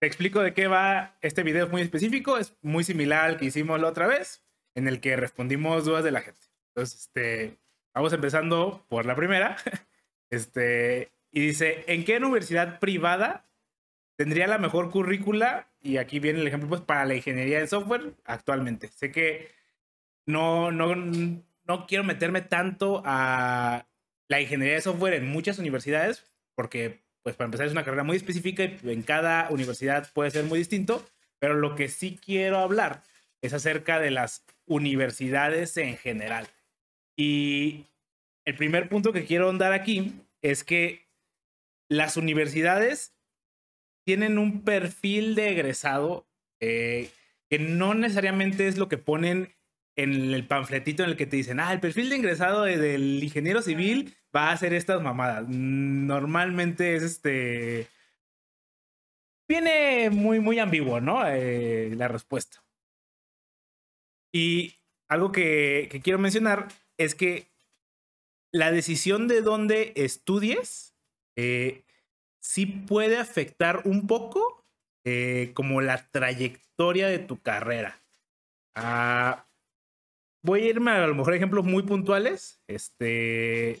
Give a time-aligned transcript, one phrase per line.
[0.00, 3.80] te explico de qué va este video muy específico, es muy similar al que hicimos
[3.80, 4.42] la otra vez,
[4.74, 6.40] en el que respondimos dudas de la gente.
[6.68, 7.58] Entonces, este,
[7.94, 9.56] vamos empezando por la primera.
[10.32, 13.50] Este, y dice, ¿en qué universidad privada
[14.16, 15.72] tendría la mejor currícula?
[15.80, 18.86] Y aquí viene el ejemplo, pues, para la ingeniería de software actualmente.
[18.86, 19.50] Sé que
[20.26, 23.88] no, no, no quiero meterme tanto a
[24.28, 28.16] la ingeniería de software en muchas universidades, porque, pues, para empezar, es una carrera muy
[28.16, 31.06] específica y en cada universidad puede ser muy distinto,
[31.38, 33.02] pero lo que sí quiero hablar
[33.42, 36.46] es acerca de las universidades en general.
[37.16, 37.86] Y
[38.44, 41.06] el primer punto que quiero dar aquí es que
[41.88, 43.14] las universidades
[44.04, 46.26] tienen un perfil de egresado
[46.60, 47.10] eh,
[47.48, 49.54] que no necesariamente es lo que ponen
[49.96, 53.60] en el panfletito en el que te dicen, ah, el perfil de ingresado del ingeniero
[53.60, 55.48] civil va a hacer estas mamadas.
[55.48, 57.88] Normalmente es este...
[59.48, 61.26] Viene muy, muy ambiguo, ¿no?
[61.26, 62.62] Eh, la respuesta.
[64.32, 64.76] Y
[65.08, 67.48] algo que, quiero mencionar es que
[68.52, 70.94] la decisión de dónde estudies
[71.36, 71.82] eh,
[72.40, 74.64] sí puede afectar un poco
[75.04, 78.00] eh, como la trayectoria de tu carrera.
[78.76, 79.48] Ah,
[80.42, 82.60] voy a irme a, lo mejor ejemplos muy puntuales.
[82.68, 83.80] Este.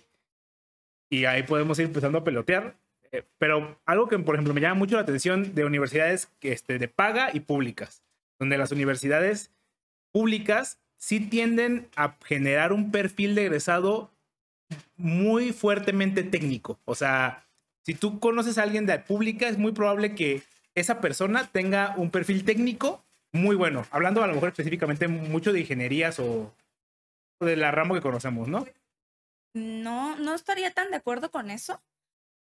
[1.10, 2.76] Y ahí podemos ir empezando a pelotear.
[3.12, 6.78] Eh, pero algo que, por ejemplo, me llama mucho la atención de universidades que, este,
[6.78, 8.02] de paga y públicas,
[8.38, 9.50] donde las universidades
[10.12, 14.10] públicas sí tienden a generar un perfil de egresado
[14.96, 16.78] muy fuertemente técnico.
[16.84, 17.44] O sea,
[17.82, 20.42] si tú conoces a alguien de pública, es muy probable que
[20.74, 23.84] esa persona tenga un perfil técnico muy bueno.
[23.90, 26.54] Hablando a lo mejor específicamente mucho de ingenierías o,
[27.40, 28.66] de la rama que conocemos, ¿no?
[29.54, 31.82] No, no estaría tan de acuerdo con eso,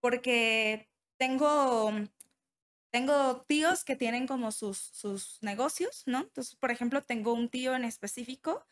[0.01, 0.89] porque
[1.19, 1.93] tengo,
[2.91, 6.21] tengo tíos que tienen como sus, sus negocios, ¿no?
[6.21, 8.65] Entonces, por ejemplo, tengo un tío en específico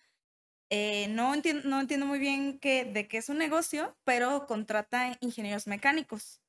[0.75, 5.19] eh, no, entiendo, no entiendo muy bien qué, de qué es un negocio, pero contrata
[5.21, 6.41] ingenieros mecánicos.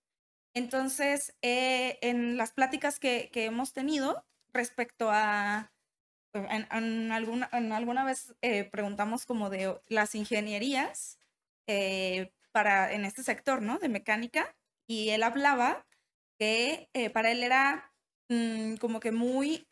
[0.54, 5.74] Entonces, eh, en las pláticas que, que, hemos tenido respecto a,
[6.34, 11.20] en, alguna, en alguna vez eh, preguntamos como de las ingenierías
[12.52, 13.80] para, en este sector, ¿no?
[13.80, 14.56] De mecánica,
[14.88, 15.86] y él hablaba
[16.40, 17.94] que para él era
[18.30, 19.68] mm, como que muy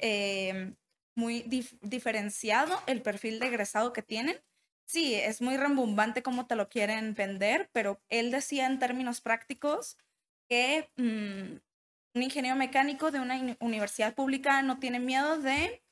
[1.15, 1.43] muy
[1.81, 4.41] diferenciado el perfil de egresado que tienen.
[4.87, 9.97] Sí, es muy rembumbante como te lo quieren vender, pero él decía en términos prácticos
[10.49, 11.57] que mm,
[12.15, 15.83] un ingeniero mecánico de una universidad pública no tiene miedo de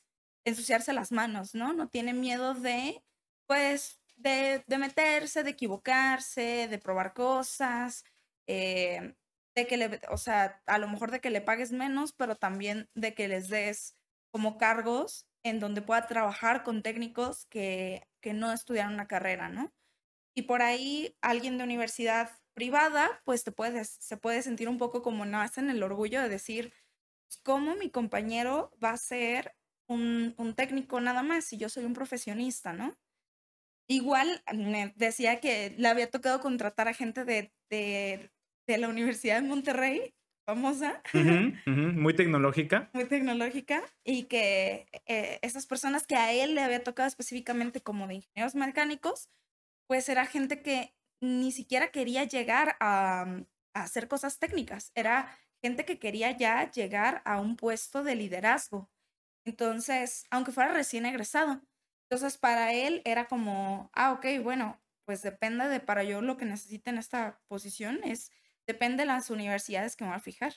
[0.46, 1.74] ensuciarse las manos, ¿no?
[1.74, 3.04] No tiene miedo de,
[3.48, 8.04] pues, de, meterse, de equivocarse, de probar cosas,
[8.48, 9.16] eh,
[9.56, 12.90] de que le, o sea, a lo mejor de que le pagues menos, pero también
[12.96, 13.96] de que les des
[14.32, 19.74] como cargos en donde pueda trabajar con técnicos que, que no estudiaron una carrera, ¿no?
[20.36, 25.02] Y por ahí alguien de universidad privada, pues te puedes, se puede sentir un poco
[25.02, 26.74] como no hacen el orgullo de decir,
[27.44, 29.56] ¿cómo mi compañero va a ser
[29.88, 32.96] un, un técnico nada más si yo soy un profesionista, ¿no?
[33.90, 38.32] Igual me decía que le había tocado contratar a gente de, de,
[38.68, 40.14] de la Universidad de Monterrey
[40.46, 41.02] famosa.
[41.66, 42.90] Muy tecnológica.
[42.94, 43.84] Muy tecnológica.
[44.04, 48.56] Y que eh, esas personas que a él le había tocado específicamente como de ingenieros
[48.56, 49.30] mecánicos,
[49.88, 54.92] pues era gente que ni siquiera quería llegar a, mm, a hacer cosas técnicas.
[54.94, 58.92] Era gente que quería ya llegar a un puesto de liderazgo.
[59.46, 61.62] Entonces, aunque fuera recién egresado.
[62.10, 66.46] Entonces, para él era como, ah, ok, bueno, pues depende de para yo lo que
[66.46, 68.32] necesite en esta posición es
[68.68, 70.54] depende de las universidades que me voy a fijar.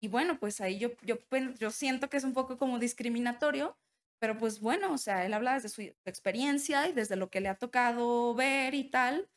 [0.00, 1.18] Y bueno, pues ahí yo, yo,
[1.58, 3.76] yo siento que es un poco como discriminatorio,
[4.20, 7.48] pero pues bueno, o sea, él habla desde su experiencia y desde lo que le
[7.48, 9.28] ha tocado ver y tal.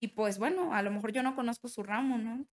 [0.00, 2.46] Y pues bueno, a lo mejor yo no conozco su ramo, ¿no?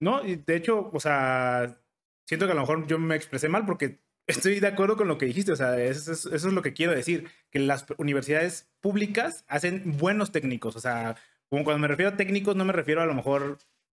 [0.00, 1.80] No, y de hecho, o sea,
[2.26, 5.18] siento que a lo mejor yo me expresé mal porque estoy de acuerdo con lo
[5.18, 9.44] que dijiste, o sea, eso, eso, es lo que quiero decir, que las universidades públicas
[9.48, 11.16] hacen buenos técnicos, o sea,
[11.48, 13.58] como cuando me refiero a técnicos no me refiero a lo mejor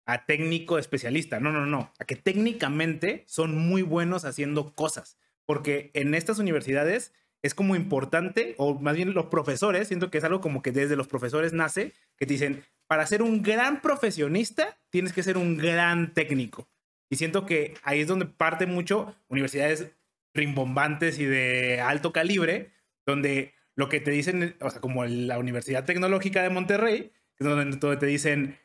[0.10, 1.40] a técnico especialista.
[1.40, 1.94] No, no, no.
[2.00, 5.18] A que técnicamente son muy buenos haciendo cosas.
[5.46, 10.24] Porque en estas universidades es como importante, o más bien los profesores, siento que es
[10.24, 14.80] algo como que desde los profesores nace, que te dicen, para ser un gran profesionista
[14.90, 16.68] tienes que ser un gran técnico.
[17.12, 19.92] Y siento que ahí es donde parte mucho universidades
[20.34, 22.72] rimbombantes y de alto calibre,
[23.06, 28.06] donde lo que te dicen, o sea, como la Universidad Tecnológica de Monterrey, donde te
[28.06, 28.58] dicen,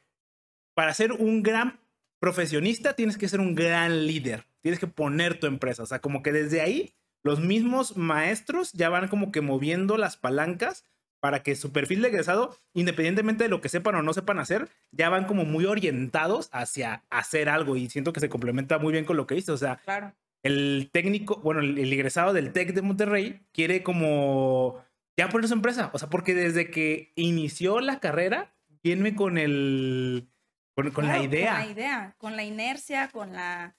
[0.75, 1.81] para ser un gran
[2.19, 6.23] profesionista tienes que ser un gran líder, tienes que poner tu empresa, o sea, como
[6.23, 10.85] que desde ahí los mismos maestros ya van como que moviendo las palancas
[11.21, 14.69] para que su perfil de egresado, independientemente de lo que sepan o no sepan hacer,
[14.91, 19.07] ya van como muy orientados hacia hacer algo y siento que se complementa muy bien
[19.07, 20.13] con lo que dice, o sea, Claro.
[20.45, 24.85] El técnico, bueno, el, el egresado del TEC de Monterrey quiere como
[25.19, 30.29] ya poner su empresa, o sea, porque desde que inició la carrera, viene con el,
[30.77, 31.55] con, con la idea.
[31.57, 33.77] Con la idea, con la inercia, con la,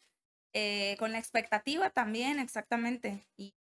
[0.54, 3.28] eh, con la expectativa también, exactamente.
[3.38, 3.54] Y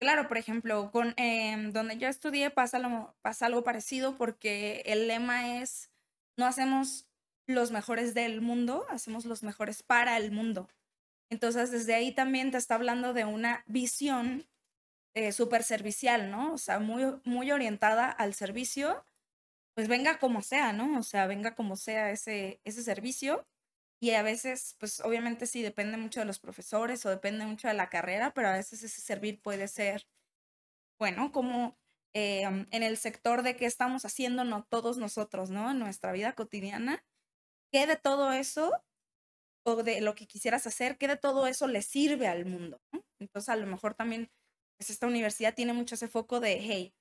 [0.00, 5.08] claro, por ejemplo, con em, donde yo estudié pasa, lo- pasa algo parecido porque el
[5.08, 5.90] lema es,
[6.38, 7.06] no hacemos
[7.46, 10.68] los mejores del mundo, hacemos los mejores para el mundo.
[11.30, 14.46] Entonces, desde ahí también te está hablando de una visión
[15.14, 16.54] eh, súper servicial, ¿no?
[16.54, 19.04] O sea, muy, muy orientada al servicio
[19.76, 20.98] pues venga como sea, ¿no?
[20.98, 23.46] O sea, venga como sea ese, ese servicio.
[24.00, 27.74] Y a veces, pues obviamente sí, depende mucho de los profesores o depende mucho de
[27.74, 30.06] la carrera, pero a veces ese servir puede ser,
[30.98, 31.78] bueno, como
[32.14, 35.70] eh, en el sector de qué estamos haciendo no, todos nosotros, ¿no?
[35.70, 37.04] En nuestra vida cotidiana,
[37.72, 38.72] ¿qué de todo eso
[39.66, 42.80] o de lo que quisieras hacer, qué de todo eso le sirve al mundo?
[42.92, 43.04] ¿no?
[43.18, 44.30] Entonces, a lo mejor también,
[44.78, 46.94] pues esta universidad tiene mucho ese foco de, hey,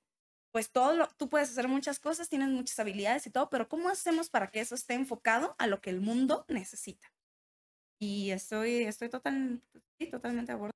[0.51, 3.89] pues todo lo, tú puedes hacer muchas cosas, tienes muchas habilidades y todo, pero ¿cómo
[3.89, 7.13] hacemos para que eso esté enfocado a lo que el mundo necesita?
[7.99, 9.61] Y estoy, estoy total,
[9.99, 10.71] sí, totalmente de acuerdo.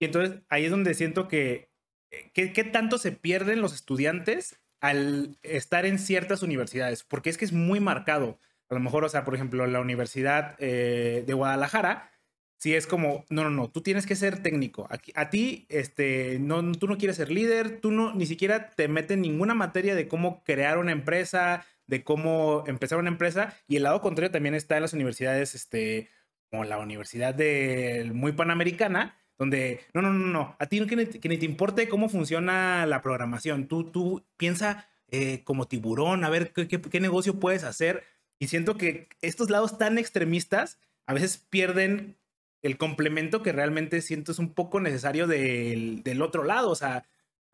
[0.00, 1.70] Y entonces ahí es donde siento que,
[2.10, 7.38] eh, que, qué tanto se pierden los estudiantes al estar en ciertas universidades, porque es
[7.38, 8.38] que es muy marcado.
[8.72, 12.10] A lo mejor, o sea, por ejemplo, la Universidad eh, de Guadalajara,
[12.56, 14.86] si es como, no, no, no, tú tienes que ser técnico.
[14.88, 18.88] Aquí, a ti, este, no, tú no quieres ser líder, tú no, ni siquiera te
[18.88, 23.54] meten ninguna materia de cómo crear una empresa, de cómo empezar una empresa.
[23.68, 26.08] Y el lado contrario también está en las universidades, este,
[26.50, 30.96] como la Universidad de muy Panamericana, donde, no, no, no, no, a ti no que
[30.96, 31.04] ni,
[31.36, 36.68] te importe cómo funciona la programación, tú, tú piensa eh, como tiburón, a ver qué,
[36.68, 38.02] qué, qué negocio puedes hacer.
[38.42, 42.16] Y siento que estos lados tan extremistas a veces pierden
[42.62, 46.68] el complemento que realmente siento es un poco necesario del, del, otro lado.
[46.68, 47.06] O sea,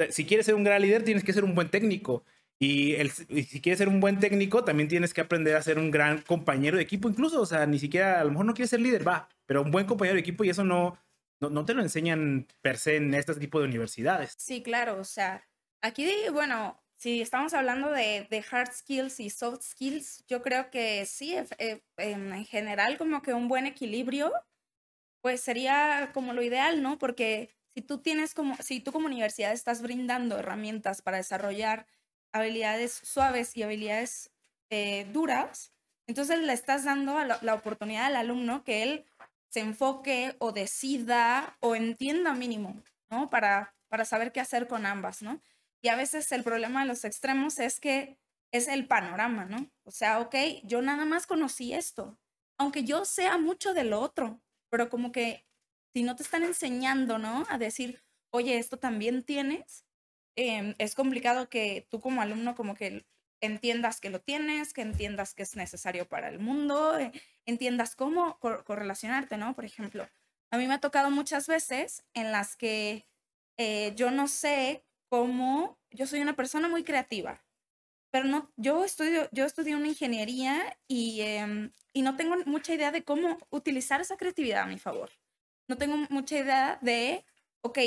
[0.08, 2.24] si quieres ser un gran líder, tienes que ser un buen técnico.
[2.58, 5.78] Y, el, y, si quieres ser un buen técnico, también tienes que aprender a ser
[5.78, 7.10] un gran compañero de equipo.
[7.10, 9.70] Incluso, o sea, ni siquiera, a lo mejor no quieres ser líder, va, pero un
[9.70, 10.98] buen compañero de equipo y eso no,
[11.38, 14.36] no, no te lo enseñan per se en este tipo de universidades.
[14.38, 14.98] Sí, claro.
[14.98, 15.46] O sea,
[15.82, 21.36] aquí, bueno, si estamos hablando de, hard skills y soft skills, yo creo que sí,
[21.96, 24.32] en general como que un buen equilibrio,
[25.22, 26.98] pues sería como lo ideal, ¿no?
[26.98, 31.86] Porque si tú tienes como, si tú como universidad estás brindando herramientas para desarrollar
[32.32, 34.32] habilidades suaves y habilidades
[34.70, 35.72] eh, duras,
[36.08, 39.04] entonces le estás dando la, la oportunidad al alumno que él
[39.50, 43.30] se enfoque o decida o entienda mínimo, ¿no?
[43.30, 45.40] Para, para saber qué hacer con ambas, ¿no?
[45.82, 48.18] Y a veces el problema de los extremos es que
[48.52, 49.70] es el panorama, ¿no?
[49.84, 50.34] O sea, ok,
[50.64, 52.18] yo nada más conocí esto,
[52.58, 54.40] aunque yo sea mucho de lo otro,
[54.70, 55.46] pero como que
[55.94, 57.44] si no te están enseñando, ¿no?
[57.48, 59.84] A decir, oye, esto también tienes,
[60.36, 63.06] eh, es complicado que tú como alumno como que
[63.40, 67.12] entiendas que lo tienes, que entiendas que es necesario para el mundo, eh,
[67.46, 69.54] entiendas cómo cor correlacionarte, ¿no?
[69.54, 70.08] Por ejemplo,
[70.50, 73.06] a mí me ha tocado muchas veces en las que
[73.58, 77.44] eh, yo no sé cómo, yo soy una persona muy creativa,
[78.10, 82.90] pero no, yo estudio, yo estudié una ingeniería y, eh, y no tengo mucha idea
[82.90, 85.10] de cómo utilizar esa creatividad a mi favor.
[85.68, 87.24] No tengo mucha idea de,
[87.60, 87.78] ok,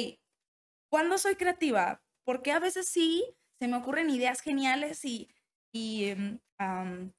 [0.90, 2.04] ¿cuándo soy creativa?
[2.24, 3.26] Porque a veces sí
[3.60, 5.30] se me ocurren ideas geniales y,
[5.72, 6.12] y
[6.60, 7.12] um,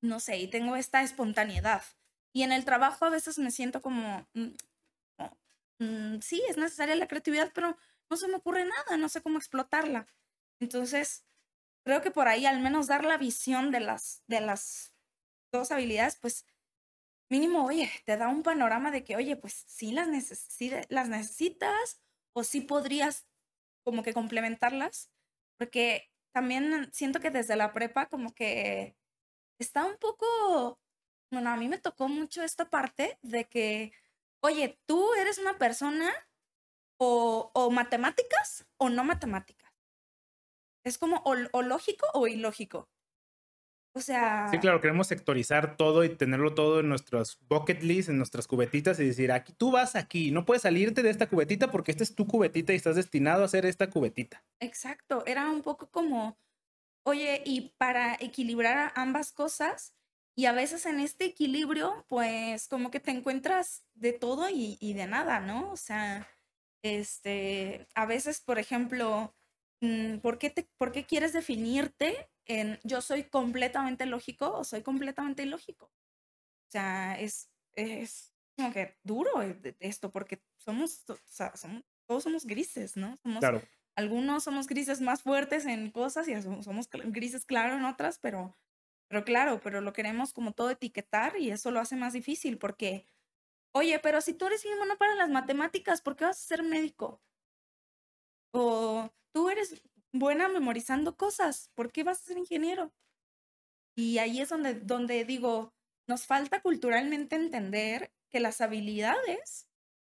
[0.00, 1.82] no sé, y tengo esta espontaneidad.
[2.32, 4.48] Y en el trabajo a veces me siento como, mm,
[5.80, 7.76] mm, sí, es necesaria la creatividad, pero
[8.10, 10.06] no se me ocurre nada, no sé cómo explotarla.
[10.60, 11.24] Entonces,
[11.84, 14.94] creo que por ahí al menos dar la visión de las, de las
[15.52, 16.44] dos habilidades, pues
[17.30, 21.08] mínimo, oye, te da un panorama de que, oye, pues sí las, neces sí las
[21.08, 22.00] necesitas
[22.34, 23.26] o sí podrías
[23.84, 25.10] como que complementarlas,
[25.58, 28.96] porque también siento que desde la prepa como que
[29.58, 30.78] está un poco,
[31.30, 33.92] bueno, a mí me tocó mucho esta parte de que,
[34.40, 36.12] oye, tú eres una persona
[36.98, 39.72] o, o matemáticas o no matemáticas.
[40.84, 42.88] Es como o, o, lógico o ilógico.
[43.94, 44.48] O sea.
[44.50, 49.00] Sí, claro, queremos sectorizar todo y tenerlo todo en nuestros bucket list, en nuestras cubetitas
[49.00, 52.14] y decir, aquí tú vas aquí, no puedes salirte de esta cubetita porque esta es
[52.14, 54.44] tu cubetita y estás destinado a hacer esta cubetita.
[54.60, 56.38] Exacto, era un poco como,
[57.04, 59.94] oye, y para equilibrar ambas cosas
[60.36, 64.94] Y a veces en este equilibrio, pues como que te encuentras de todo y, y
[64.94, 65.72] de nada, ¿no?
[65.72, 66.28] O sea,
[66.82, 69.34] este, a veces, por ejemplo,
[69.80, 74.82] mm, ¿por qué, te, ¿por qué quieres definirte en yo soy completamente lógico o soy
[74.82, 75.86] completamente ilógico?
[75.86, 82.22] O sea, es, es como que duro e, esto porque somos, o sea, somos todos
[82.22, 83.18] somos grises, ¿no?
[83.22, 83.62] Somos, Claro.
[83.96, 88.54] Algunos somos grises más fuertes en cosas y somos, grises claro en otras, pero,
[89.08, 93.06] pero claro, pero lo queremos como todo etiquetar y eso lo hace más difícil porque,
[93.78, 96.62] oye, pero si tú eres bien bueno para las matemáticas, ¿por qué vas a ser
[96.62, 97.22] médico?
[98.52, 99.82] O tú eres
[100.12, 102.92] buena memorizando cosas, ¿por qué vas a ser ingeniero?
[103.96, 105.74] Y ahí es donde, donde digo,
[106.08, 109.68] nos falta culturalmente entender que las habilidades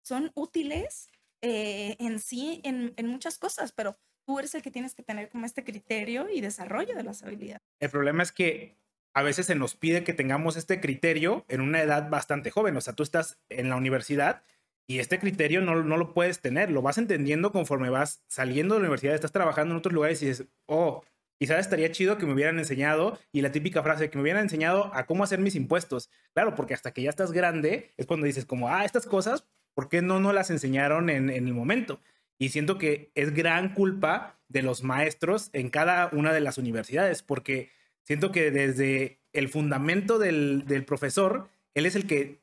[0.04, 1.10] son útiles
[1.42, 5.28] eh, en sí en, en muchas cosas, pero tú eres el que tienes que tener
[5.30, 7.62] como este criterio y desarrollo de las habilidades.
[7.80, 8.81] El problema es que
[9.14, 12.76] a veces se nos pide que tengamos este criterio en una edad bastante joven.
[12.76, 14.42] O sea, tú estás en la universidad
[14.86, 16.70] y este criterio no, no lo puedes tener.
[16.70, 20.26] Lo vas entendiendo conforme vas saliendo de la universidad, estás trabajando en otros lugares y
[20.26, 21.04] dices, oh,
[21.38, 23.18] quizás estaría chido que me hubieran enseñado.
[23.32, 26.10] Y la típica frase, que me hubieran enseñado a cómo hacer mis impuestos.
[26.34, 29.88] Claro, porque hasta que ya estás grande es cuando dices como, ah, estas cosas, ¿por
[29.88, 32.00] qué no nos las enseñaron en, en el momento?
[32.38, 37.22] Y siento que es gran culpa de los maestros en cada una de las universidades,
[37.22, 37.70] porque
[38.02, 42.40] siento que desde el fundamento del, profesor, él es el que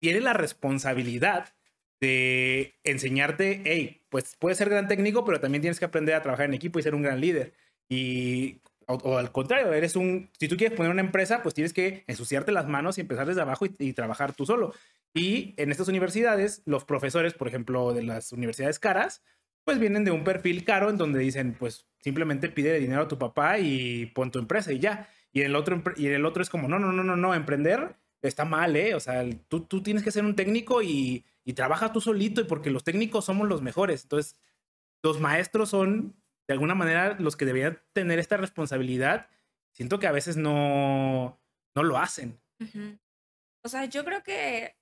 [0.00, 1.54] tiene la responsabilidad
[2.00, 6.46] de enseñarte, hey, pues puedes ser gran técnico, pero también tienes que aprender a trabajar
[6.46, 7.54] en equipo y ser un gran líder.
[7.88, 12.04] Y, o, al contrario, eres un, si tú quieres poner una empresa, pues tienes que
[12.06, 14.74] ensuciarte las manos y empezar desde abajo y trabajar tú solo.
[15.14, 19.22] Y en estas universidades, los profesores, por ejemplo, de las universidades caras,
[19.66, 23.18] pues vienen de un perfil caro en donde dicen, pues simplemente pide dinero a tu
[23.18, 25.08] papá y pon tu empresa y ya.
[25.32, 28.44] Y el otro, y el otro es como, no, no, no, no, no, emprender está
[28.44, 28.94] mal, ¿eh?
[28.94, 32.44] O sea, tú, tú tienes que ser un técnico y, y trabaja tú solito y
[32.44, 34.04] porque los técnicos somos los mejores.
[34.04, 34.36] Entonces,
[35.02, 36.14] los maestros son,
[36.46, 39.28] de alguna manera, los que deberían tener esta responsabilidad.
[39.72, 41.40] Siento que a veces no,
[41.74, 42.40] no lo hacen.
[43.64, 44.76] O sea, yo creo que,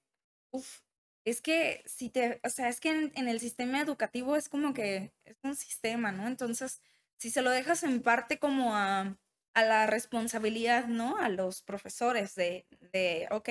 [1.25, 5.13] es que si te, o sea, es que en, el sistema educativo es como que
[5.25, 6.27] es un sistema, ¿no?
[6.29, 6.81] Entonces,
[7.19, 9.19] si se lo dejas en parte como a,
[9.55, 11.17] a la responsabilidad, ¿no?
[11.19, 13.49] A los profesores de, de, ok,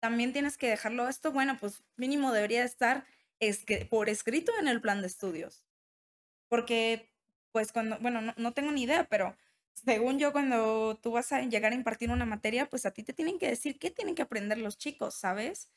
[0.00, 3.06] también tienes que dejarlo esto, bueno, pues mínimo debería estar
[3.40, 5.64] escri- por escrito en el plan de estudios.
[6.48, 7.10] Porque,
[7.52, 9.36] pues cuando, bueno, no, no tengo ni idea, pero
[9.74, 13.12] según yo, cuando tú vas a llegar a impartir una materia, pues a ti te
[13.12, 15.70] tienen que decir qué tienen que aprender los chicos, ¿sabes?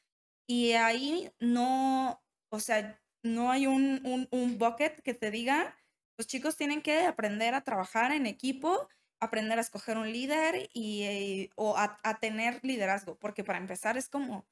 [0.47, 5.77] Y ahí no, o sea, no hay un, un, bucket que te diga,
[6.17, 11.03] los chicos tienen que aprender a trabajar en equipo, aprender a escoger un líder y,
[11.03, 14.45] eh, o a, a tener liderazgo, porque para empezar es como,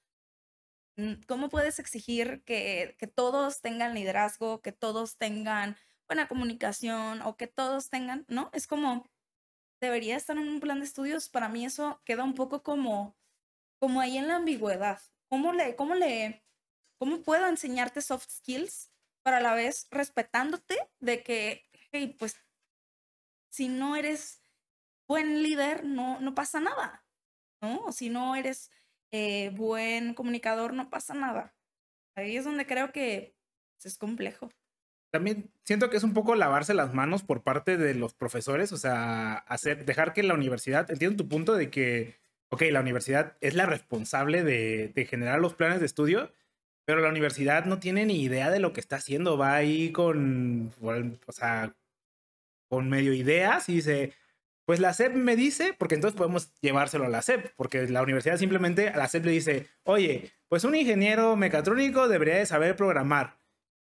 [0.98, 7.38] mm, ¿cómo puedes exigir que, que todos tengan liderazgo, que todos tengan buena comunicación o
[7.38, 8.50] que todos tengan, ¿no?
[8.53, 9.05] Es como,
[9.81, 11.29] debería estar en un plan de estudios.
[11.29, 13.17] Para mí eso queda un poco como,
[13.79, 15.01] como ahí en la ambigüedad.
[15.32, 16.44] ¿Cómo le, cómo le,
[17.00, 18.92] cómo puedo enseñarte soft skills,
[19.24, 22.36] pero a la vez respetándote de que, hey, pues,
[23.50, 24.44] si no eres
[25.08, 27.06] buen líder, no, no pasa nada,
[27.62, 27.94] ¿no?
[27.94, 28.72] Si no eres
[29.14, 31.56] eh, buen comunicador, no pasa nada.
[32.18, 33.38] Ahí es donde creo que
[33.82, 34.50] es complejo.
[35.14, 38.78] También siento que es un poco lavarse las manos por parte de los profesores, o
[38.78, 42.21] sea, hacer, dejar que la universidad, entiendo tu punto de que,
[42.51, 46.31] ok, la universidad es la responsable de, de generar los planes de estudio,
[46.86, 50.74] pero la universidad no tiene ni idea de lo que está haciendo, va ahí con,
[50.79, 51.74] con, o sea,
[52.70, 54.13] con medio ideas y dice,
[54.65, 58.38] pues la SEP me dice, porque entonces podemos llevárselo a la SEP, porque la universidad
[58.38, 63.38] simplemente a la SEP le dice, oye, pues un ingeniero mecatrónico debería de saber programar.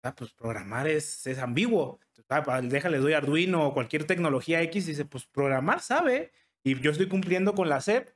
[0.03, 1.99] Ah, pues programar es, es ambiguo.
[2.29, 6.31] Ah, déjale, doy Arduino o cualquier tecnología X y dice, pues programar sabe.
[6.63, 8.09] Y yo estoy cumpliendo con la SEP.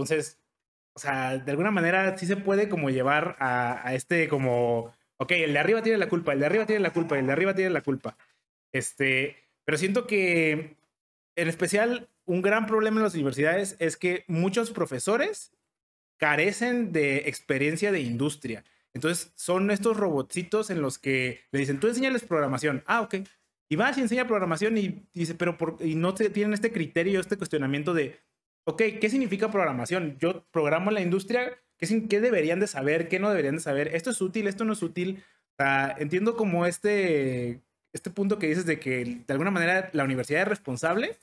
[0.00, 0.38] Entonces,
[0.94, 5.52] o sea, de alguna manera sí se puede como llevar a, este como, ok, el
[5.52, 7.70] de arriba tiene la culpa, el de arriba tiene la culpa, el de arriba tiene
[7.70, 8.16] la culpa.
[8.72, 10.76] Este, pero siento que
[11.36, 15.52] en especial un gran problema en las universidades es que muchos profesores
[16.18, 18.64] carecen de experiencia de industria.
[18.92, 22.82] Entonces son estos robotcitos en los que le dicen, tú enséñales programación.
[22.86, 23.16] Ah, ok.
[23.68, 27.20] Y vas y enseña programación y dice, pero por, y no te, tienen este criterio,
[27.20, 28.18] este cuestionamiento de,
[28.70, 30.16] ok, ¿qué significa programación?
[30.18, 33.08] Yo programo la industria, ¿qué, deberían de saber?
[33.08, 33.94] ¿Qué no deberían de saber?
[33.94, 34.46] ¿Esto es útil?
[34.46, 35.22] ¿Esto no es útil?
[35.98, 37.60] Entiendo como este,
[37.92, 41.18] este punto que dices de que de alguna manera la universidad es responsable,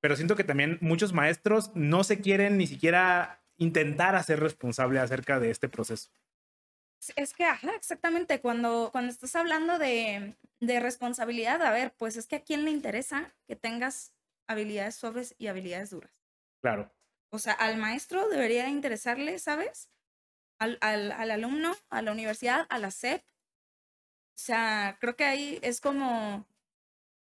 [0.00, 5.40] pero siento que también muchos maestros no se quieren ni siquiera intentar hacer responsable acerca
[5.40, 6.08] de este proceso.
[7.16, 12.26] Es que, ajá, exactamente, cuando, cuando estás hablando de, de responsabilidad, a ver, pues es
[12.26, 14.12] que a quién le interesa que tengas
[14.46, 16.25] habilidades suaves y habilidades duras.
[16.66, 16.92] Claro.
[17.30, 19.88] O sea, al maestro debería interesarle, ¿sabes?
[20.58, 23.22] Al, al, al, alumno, a la universidad, a la SEP.
[23.22, 26.44] O sea, creo que ahí es como,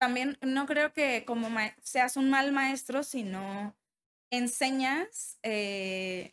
[0.00, 1.48] también no creo que como
[1.82, 3.76] seas un mal maestro si no
[4.30, 6.32] enseñas eh,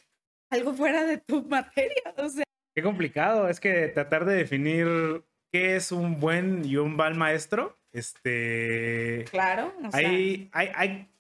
[0.50, 2.14] algo fuera de tu materia.
[2.18, 2.46] O sea.
[2.74, 7.78] Qué complicado, es que tratar de definir qué es un buen y un mal maestro,
[7.92, 9.26] este...
[9.30, 9.74] Claro.
[9.84, 10.10] O sea...
[10.10, 11.11] hay, hay, hay,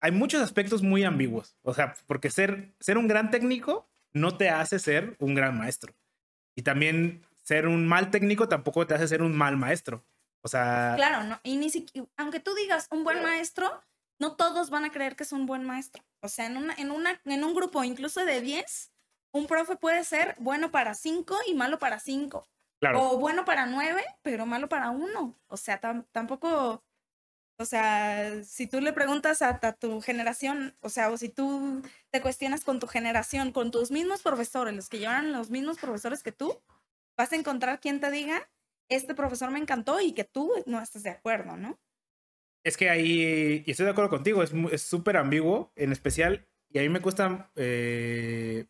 [0.00, 1.56] hay muchos aspectos muy ambiguos.
[1.62, 5.94] O sea, porque ser, ser un gran técnico no te hace ser un gran maestro.
[6.54, 10.04] Y también ser un mal técnico tampoco te hace ser un mal maestro.
[10.42, 10.94] O sea.
[10.96, 11.38] Claro, no.
[11.42, 13.82] Y ni siquiera, aunque tú digas un buen maestro,
[14.18, 16.02] no todos van a creer que es un buen maestro.
[16.20, 18.92] O sea, en, una, en, una, en un grupo incluso de 10,
[19.32, 22.46] un profe puede ser bueno para 5 y malo para 5.
[22.80, 23.02] Claro.
[23.02, 25.38] O bueno para 9, pero malo para 1.
[25.46, 25.80] O sea,
[26.12, 26.82] tampoco
[27.60, 32.22] o sea, si tú le preguntas a, tu generación, o sea, o si tú te
[32.22, 36.32] cuestionas con tu generación, con tus mismos profesores, los que llevan los mismos profesores que
[36.32, 36.62] tú,
[37.18, 38.48] vas a encontrar quien te diga,
[38.88, 41.78] este profesor me encantó y que tú no estás de acuerdo, ¿no?
[42.64, 46.82] Es que ahí, y estoy de acuerdo contigo, es súper ambiguo, en especial, y a
[46.82, 48.68] mí me cuesta, eh,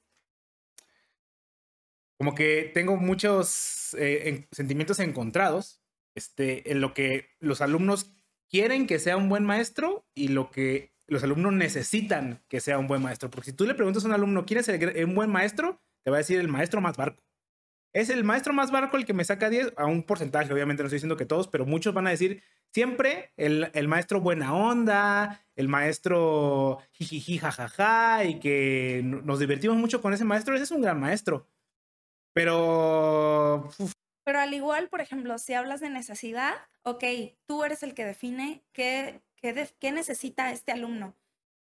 [2.19, 5.81] como que tengo muchos eh, sentimientos encontrados,
[6.17, 8.17] este, en lo que los alumnos
[8.51, 12.87] quieren que sea un buen maestro y lo que los alumnos necesitan que sea un
[12.87, 13.31] buen maestro.
[13.31, 15.81] Porque si tú le preguntas a un alumno, ¿quién es un buen maestro?
[16.05, 17.23] Te va a decir el maestro más barco.
[17.93, 20.87] Es el maestro más barco el que me saca 10 a un porcentaje, obviamente no
[20.87, 22.41] estoy diciendo que todos, pero muchos van a decir
[22.73, 30.01] siempre el, el maestro buena onda, el maestro jijiji jajaja y que nos divertimos mucho
[30.01, 31.49] con ese maestro, ese es un gran maestro.
[32.33, 33.69] Pero
[34.31, 37.03] pero al igual, por ejemplo, si hablas de necesidad, ok,
[37.47, 41.17] tú eres el que define qué, qué, necesita este alumno.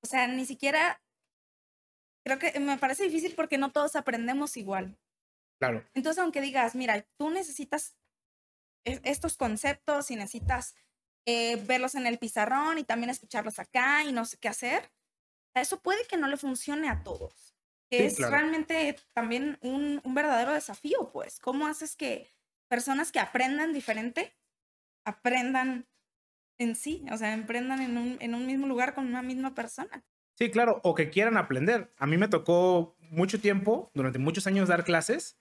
[0.04, 1.02] O sea, ni siquiera,
[2.24, 4.96] creo que me parece difícil porque no todos aprendemos igual.
[5.58, 5.84] Claro.
[5.94, 7.96] Entonces, aunque digas, mira, tú necesitas
[8.84, 10.76] e, estos conceptos y necesitas
[11.26, 14.92] eh, verlos en el pizarrón y también escucharlos acá y no sé qué hacer,
[15.56, 17.56] eso puede que no le funcione a todos.
[17.90, 21.40] es realmente también un, un, verdadero desafío, pues.
[21.40, 22.32] ¿Cómo haces que
[22.68, 24.34] personas que aprendan diferente,
[25.04, 25.86] aprendan
[26.58, 30.04] en sí, o sea, aprendan en un, en un mismo lugar con una misma persona.
[30.36, 31.92] Sí, claro, o que quieran aprender.
[31.98, 35.36] A mí me tocó mucho tiempo, durante muchos años, dar clases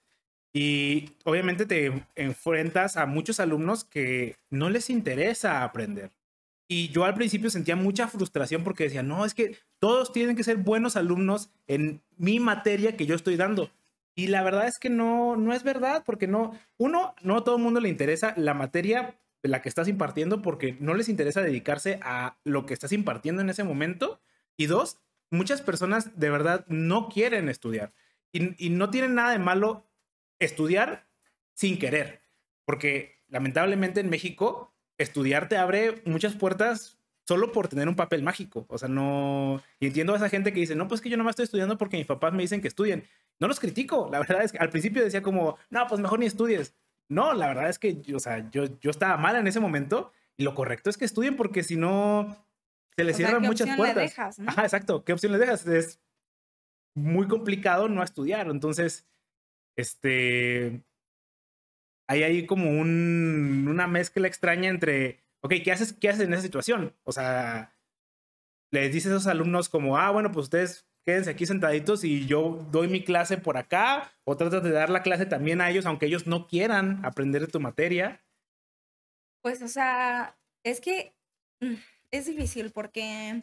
[0.54, 6.12] y obviamente te enfrentas a muchos alumnos que no les interesa aprender.
[6.68, 10.44] Y yo al principio sentía mucha frustración porque decía, no, es que todos tienen que
[10.44, 13.72] ser buenos alumnos en mi materia que yo estoy dando.
[14.15, 17.56] Y la verdad es que no, no es verdad, porque no, uno, no a todo
[17.58, 21.41] el mundo le interesa la materia de la que estás impartiendo porque no les interesa
[21.41, 24.21] dedicarse a lo que estás impartiendo en ese momento.
[24.56, 24.99] Y dos,
[25.32, 27.93] muchas personas de verdad no quieren estudiar.
[28.32, 29.86] Y, y no tienen nada de malo
[30.39, 31.08] estudiar
[31.54, 32.21] sin querer,
[32.65, 38.65] porque lamentablemente en México estudiar te abre muchas puertas solo por tener un papel mágico.
[38.69, 39.62] O sea, no.
[39.80, 41.78] Y entiendo a esa gente que dice, no, pues que yo no me estoy estudiando
[41.78, 43.06] porque mis papás me dicen que estudien.
[43.39, 44.10] No los critico.
[44.12, 46.76] La verdad es que al principio decía como, no, pues mejor ni estudies.
[47.10, 50.43] No, la verdad es que, o sea, yo, yo estaba mal en ese momento y
[50.43, 52.48] lo correcto es que estudien porque si no,
[52.96, 54.39] se les cierran muchas puertas.
[54.48, 55.04] Ajá, exacto.
[55.04, 55.67] ¿Qué opción les dejas?
[55.67, 56.00] Es
[56.96, 58.48] muy complicado no estudiar.
[58.48, 59.08] Entonces,
[59.76, 60.84] este.
[62.08, 66.41] Hay ahí como un, una mezcla extraña entre ok, ¿qué haces, ¿qué haces en esa
[66.41, 66.96] situación?
[67.04, 67.76] O sea,
[68.72, 72.66] les dices a esos alumnos como, ah, bueno, pues ustedes quédense aquí sentaditos y yo
[72.72, 76.06] doy mi clase por acá, o tratas de dar la clase también a ellos, aunque
[76.06, 78.24] ellos no quieran aprender de tu materia.
[79.42, 81.13] Pues, o sea, es que
[81.60, 81.76] mm,
[82.12, 83.42] es difícil porque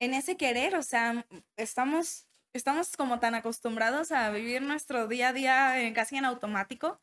[0.00, 5.32] en ese querer, o sea, estamos, estamos como tan acostumbrados a vivir nuestro día a
[5.32, 7.00] día casi en automático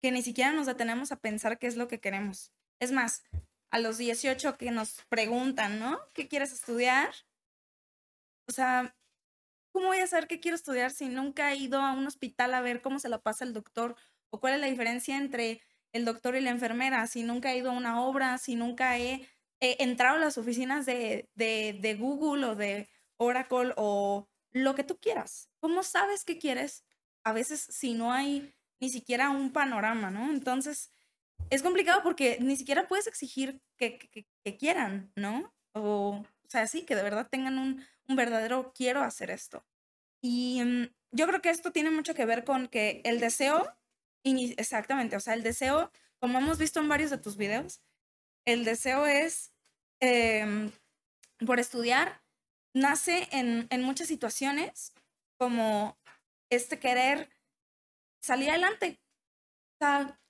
[0.00, 2.52] que ni siquiera nos detenemos a pensar qué es lo que queremos.
[2.80, 3.24] Es más,
[3.70, 6.00] a los 18 que nos preguntan, ¿no?
[6.14, 7.10] ¿Qué quieres estudiar?
[8.48, 8.96] O sea,
[9.72, 12.60] ¿cómo voy a saber qué quiero estudiar si nunca he ido a un hospital a
[12.60, 13.96] ver cómo se la pasa el doctor?
[14.30, 17.06] ¿O cuál es la diferencia entre el doctor y la enfermera?
[17.06, 19.28] Si nunca he ido a una obra, si nunca he,
[19.60, 25.50] entrado a las oficinas de, de, Google o de Oracle o lo que tú quieras.
[25.58, 26.84] ¿Cómo sabes qué quieres?
[27.24, 30.30] A veces si no hay ni siquiera un panorama, ¿no?
[30.30, 30.90] Entonces,
[31.50, 35.52] es complicado porque ni siquiera puedes exigir que, que, quieran, ¿no?
[35.72, 39.64] O sea, sí, que de verdad tengan un, un verdadero quiero hacer esto.
[40.22, 43.72] Y mm, yo creo que esto tiene mucho que ver con que el deseo,
[44.24, 47.80] exactamente, o sea, el deseo, como hemos visto en varios de tus videos,
[48.46, 49.52] el deseo es
[50.00, 50.72] em,
[51.46, 52.22] por estudiar,
[52.74, 54.92] nace en, en muchas situaciones
[55.38, 55.96] como
[56.50, 57.30] este querer
[58.20, 59.00] salir adelante,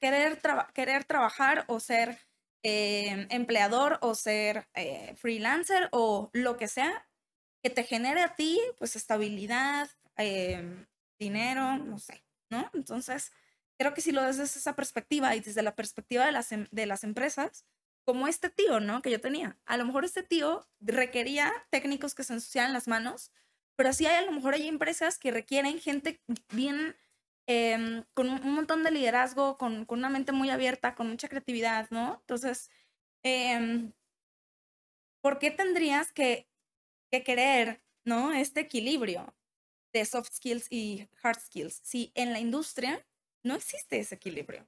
[0.01, 0.41] querer,
[0.75, 2.19] querer trabajar o ser
[2.63, 7.10] em, empleador o ser eh, freelancer o lo que sea
[7.63, 10.87] que te genere a ti pues estabilidad, em,
[11.19, 12.71] dinero, no sé, ¿no?
[12.75, 13.33] Entonces,
[13.79, 16.67] creo que si lo ves desde esa perspectiva y desde la perspectiva de las, em,
[16.71, 17.65] de las empresas,
[18.05, 19.03] como este tío, ¿no?
[19.03, 19.59] Que yo tenía.
[19.67, 23.33] A lo mejor este tío requería técnicos que se ensuciaran las manos,
[23.77, 26.21] pero sí hay a lo mejor hay empresas que requieren gente
[26.53, 26.97] bien,
[27.47, 31.89] em, con un montón de liderazgo, con, con, una mente muy abierta, con mucha creatividad,
[31.91, 32.19] ¿no?
[32.21, 32.71] Entonces,
[33.23, 33.91] eh,
[35.23, 36.50] ¿por qué tendrías que,
[37.11, 38.33] que querer, ¿no?
[38.33, 39.35] Este equilibrio
[39.93, 43.05] de soft skills y hard skills, si en la industria
[43.43, 44.67] no existe ese equilibrio.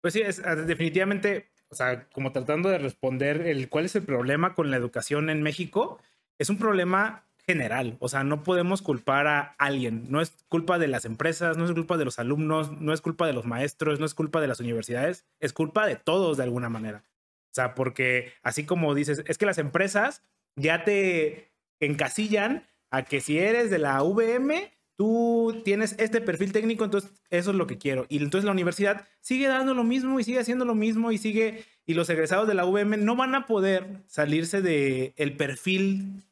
[0.00, 4.02] Pues sí, es, ah, definitivamente, o sea, como tratando de responder el cuál es el
[4.02, 6.00] problema con la educación en México,
[6.38, 10.88] es un problema general, o sea, no podemos culpar a alguien, no es culpa de
[10.88, 14.06] las empresas, no es culpa de los alumnos, no es culpa de los maestros, no
[14.06, 17.02] es culpa de las universidades, es culpa de todos de alguna manera.
[17.50, 20.22] O sea, porque así como dices, es que las empresas
[20.56, 21.49] ya te
[21.80, 27.50] encasillan a que si eres de la VM, tú tienes este perfil técnico, entonces eso
[27.50, 28.06] es lo que quiero.
[28.08, 31.64] Y entonces la universidad sigue dando lo mismo y sigue haciendo lo mismo y sigue,
[31.86, 36.22] y los egresados de la VM no van a poder salirse del el perfil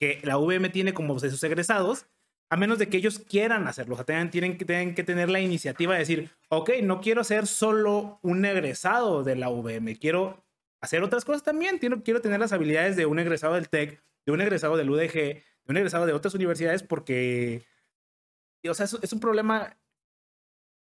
[0.00, 2.06] que la VM tiene como de sus egresados,
[2.50, 3.94] a menos de que ellos quieran hacerlo.
[3.94, 7.46] O sea, tienen, tienen, tienen que tener la iniciativa de decir, ok, no quiero ser
[7.46, 10.44] solo un egresado de la VM, quiero
[10.80, 14.32] hacer otras cosas también, quiero, quiero tener las habilidades de un egresado del TEC, de
[14.32, 17.64] un egresado del UDG, de un egresado de otras universidades, porque,
[18.68, 19.78] o sea, es, un problema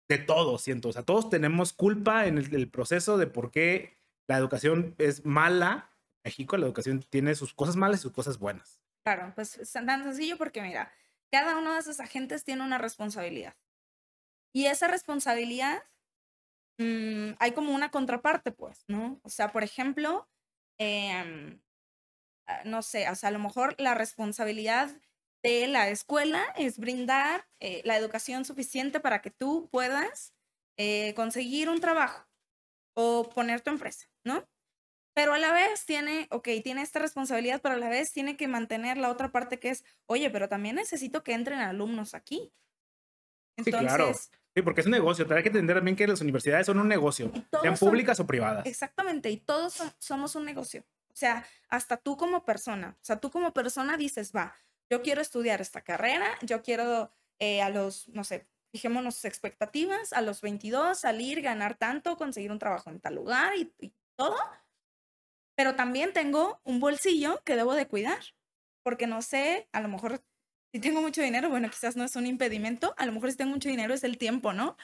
[0.09, 0.89] de todos, siento.
[0.89, 5.91] O sea, todos tenemos culpa en el, proceso de por qué la educación es mala.
[6.25, 8.81] En México la educación tiene sus cosas malas y sus cosas buenas.
[9.05, 10.91] Claro, pues es tan sencillo porque mira,
[11.31, 13.55] cada uno de esos agentes tiene una responsabilidad.
[14.55, 15.83] Y esa responsabilidad,
[16.79, 19.21] mm, hay como una contraparte, pues, ¿no?
[19.23, 20.27] O sea, por ejemplo,
[20.79, 21.59] eh,
[22.65, 24.91] no sé, o sea, a lo mejor la responsabilidad
[25.43, 30.35] de la escuela es brindar eh, la educación suficiente para que tú puedas
[30.79, 32.27] eh, conseguir un trabajo
[32.97, 34.49] o poner tu empresa, ¿no?
[35.15, 38.49] Pero a la vez tiene, ok, tiene esta responsabilidad, pero a la vez tiene que
[38.49, 42.53] mantener la otra parte que es, oye, pero también necesito que entren alumnos aquí.
[43.57, 44.13] Entonces, sí, claro.
[44.57, 45.27] Sí, porque es un negocio.
[45.31, 47.31] Hay que entender también que las universidades son un negocio,
[47.61, 48.67] sean públicas o privadas.
[48.67, 50.85] Exactamente, y todos somos un negocio.
[51.15, 54.53] O sea, hasta tú como persona, o sea, tú como persona dices, va,
[54.91, 60.23] yo quiero estudiar esta carrera, yo quiero eh, a los, no sé, fijémonos expectativas, a
[60.23, 64.37] los 22 salir, ganar tanto, conseguir un trabajo en tal lugar y, y todo.
[65.57, 68.19] Pero también tengo un bolsillo que debo de cuidar,
[68.83, 70.21] porque no sé, a lo mejor
[70.73, 73.53] si tengo mucho dinero, bueno, quizás no es un impedimento, a lo mejor si tengo
[73.53, 74.77] mucho dinero es el tiempo, ¿no?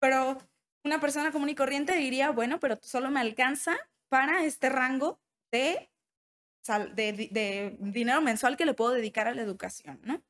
[0.00, 0.38] Pero
[0.82, 3.76] una persona común y corriente diría, bueno, pero solo me alcanza
[4.08, 5.90] para este rango de,
[6.94, 10.22] de, dinero mensual que le puedo dedicar a la educación, ¿no?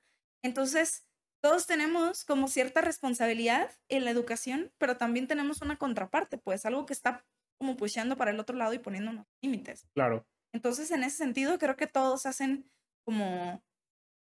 [0.42, 1.07] Entonces,
[1.42, 6.87] todos tenemos como cierta responsabilidad en la educación, pero también tenemos una contraparte, pues algo
[6.87, 7.24] que está
[7.59, 9.88] como pusheando para el otro lado y poniendo unos límites.
[9.94, 10.26] Claro.
[10.52, 12.70] Entonces, en ese sentido, creo que todos hacen
[13.05, 13.62] como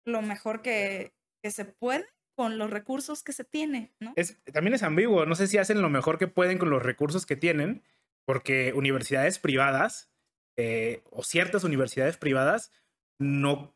[0.07, 4.15] lo mejor que, que se puede con los recursos que se tiene, ¿no?
[4.17, 7.27] Es, también es ambiguo, no sé si hacen lo mejor que pueden con los recursos
[7.27, 7.83] que tienen,
[8.25, 10.12] porque universidades privadas
[10.57, 12.71] eh, o ciertas universidades privadas
[13.19, 13.75] no,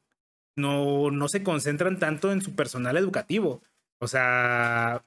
[0.57, 3.62] no, no se concentran tanto en su personal educativo.
[4.01, 5.05] O sea,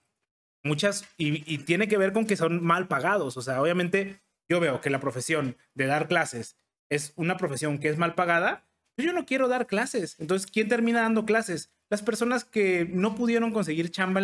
[0.64, 3.38] muchas, y, tiene que ver con que son mal pagados.
[3.38, 6.58] O sea, obviamente yo veo que la profesión de dar clases
[6.90, 10.20] es una profesión que es mal pagada, pues yo no quiero dar clases.
[10.20, 11.72] Entonces, ¿quién termina dando clases?
[11.90, 14.22] Las personas que no pudieron conseguir chamba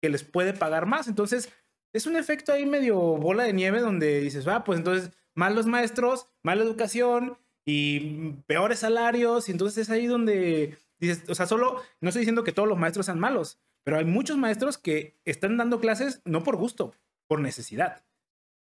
[0.00, 1.08] que les puede pagar más.
[1.08, 1.50] Entonces,
[1.94, 6.26] es un efecto ahí medio bola de nieve donde dices, ah, pues entonces malos maestros,
[6.42, 9.48] mala educación y peores salarios.
[9.48, 12.78] Y entonces es ahí donde dices, o sea, solo, no estoy diciendo que todos los
[12.78, 16.94] maestros sean malos, pero hay muchos maestros que están dando clases no por gusto,
[17.28, 18.04] por necesidad.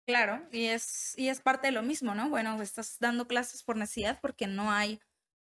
[0.06, 2.28] Claro, y es, y es parte de lo mismo, ¿no?
[2.28, 5.00] Bueno, estás dando clases por necesidad porque no hay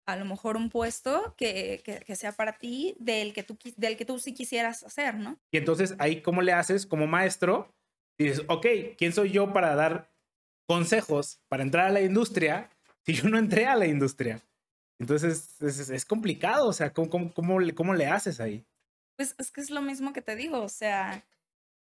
[0.05, 4.05] a lo mejor un puesto que, que, sea para ti del que, tú, del que
[4.05, 5.39] tú sí quisieras hacer, ¿no?
[5.51, 7.73] Y entonces ahí, ¿cómo le haces como maestro?
[8.17, 10.12] Dices, ok, ¿quién soy yo para dar
[10.67, 12.69] consejos para entrar a la industria
[13.05, 14.41] si yo no entré a la industria.
[14.99, 18.65] Entonces es, complicado, o sea, ¿cómo, cómo, cómo, le, ¿cómo le haces ahí?
[19.17, 21.25] Pues es que es lo mismo que te digo, o sea,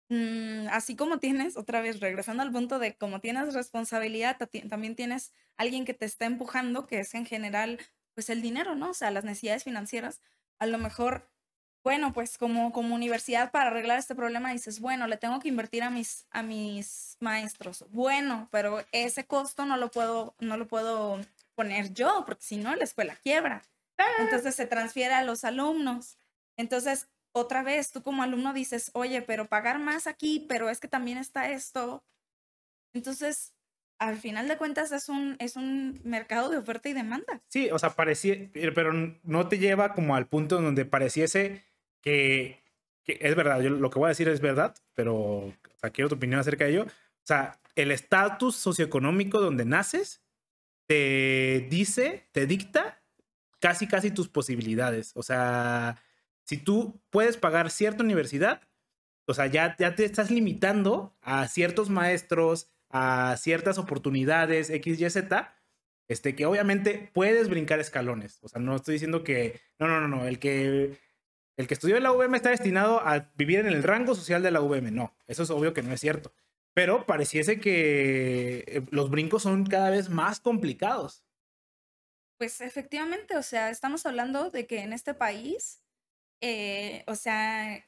[0.09, 5.33] mm, así como tienes, otra vez, regresando al punto de como tienes responsabilidad, también tienes
[5.57, 7.79] alguien que te está empujando, que es en general,
[8.15, 8.91] pues el dinero, ¿no?
[8.91, 10.21] O sea, las necesidades financieras.
[10.59, 11.29] A lo mejor,
[11.83, 15.83] bueno, pues como, como universidad para arreglar este problema dices, bueno, le tengo que invertir
[15.83, 17.87] a mis, a mis maestros.
[17.91, 21.21] Bueno, pero ese costo no lo puedo, no lo puedo
[21.55, 23.63] poner yo, porque si no, la escuela quiebra.
[23.97, 24.05] Ah.
[24.21, 26.19] Entonces se transfiere a los alumnos.
[26.57, 30.89] Entonces, otra vez, tú como alumno dices, oye, pero pagar más aquí, pero es que
[30.89, 32.05] también está esto.
[32.93, 33.55] Entonces,
[33.99, 37.41] al final de cuentas es un, es un mercado de oferta y demanda.
[37.49, 41.70] Sí, o sea, parecía, pero no te lleva como al punto donde pareciese
[42.01, 42.63] que,
[43.07, 46.17] es verdad, yo lo que voy a decir es verdad, pero o sea, quiero tu
[46.17, 46.83] opinión acerca de ello.
[46.85, 50.23] O sea, el estatus socioeconómico donde naces
[50.87, 53.03] te dice, te dicta
[53.61, 55.13] casi, casi tus posibilidades.
[55.15, 56.03] O sea,
[56.45, 58.63] si tú puedes pagar cierta universidad,
[59.27, 65.11] o sea, ya, ya te estás limitando a ciertos maestros, a ciertas oportunidades, X, Y,
[65.11, 65.55] Z,
[66.09, 68.41] este, que obviamente puedes brincar escalones.
[68.43, 70.99] O sea, no estoy diciendo que, no, no, no, no, el que,
[71.61, 74.51] el que estudió en la UVM está destinado a vivir en el rango social de
[74.51, 74.93] la UVM.
[74.93, 76.33] No, eso es obvio que no es cierto.
[76.75, 81.25] Pero pareciese que eh, los brincos son cada vez más complicados.
[82.39, 85.81] Pues efectivamente, o sea, estamos hablando de que en este país
[86.41, 87.85] eh, o sea,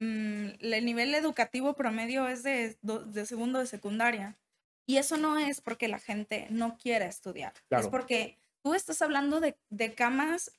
[0.00, 4.38] mm, el nivel educativo promedio es de, de, segundo de secundaria.
[4.86, 7.52] Y eso no es porque la gente no quiera estudiar.
[7.70, 10.52] Es porque tú estás hablando de, de camas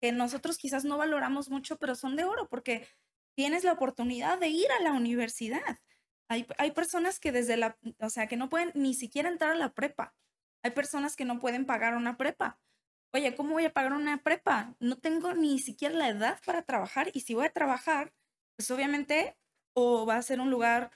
[0.00, 2.86] que nosotros quizás no valoramos mucho, pero son de oro, porque
[3.36, 5.78] tienes la oportunidad de ir a la universidad.
[6.28, 9.56] Hay, hay, personas que desde la, o sea, que no pueden ni siquiera entrar a
[9.56, 10.14] la prepa.
[10.62, 12.60] Hay personas que no pueden pagar una prepa
[13.12, 14.74] oye, ¿cómo voy a pagar una prepa?
[14.80, 18.12] No tengo ni siquiera la edad para trabajar y si voy a trabajar,
[18.56, 19.36] pues obviamente
[19.74, 20.90] o va a ser un lugar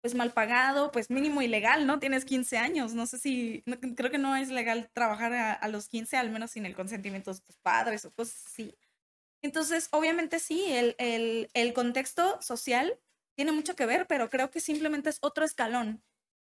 [0.00, 1.98] pues mal pagado, pues mínimo ilegal, ¿no?
[1.98, 3.62] Tienes 15 años, no sé si,
[3.96, 7.40] creo que no es legal trabajar a, los 15, al menos sin el consentimiento de
[7.40, 8.74] tus padres o cosas así.
[9.42, 12.98] Entonces, obviamente sí, el, el, el contexto social
[13.36, 16.02] tiene mucho que ver, pero creo que simplemente es otro escalón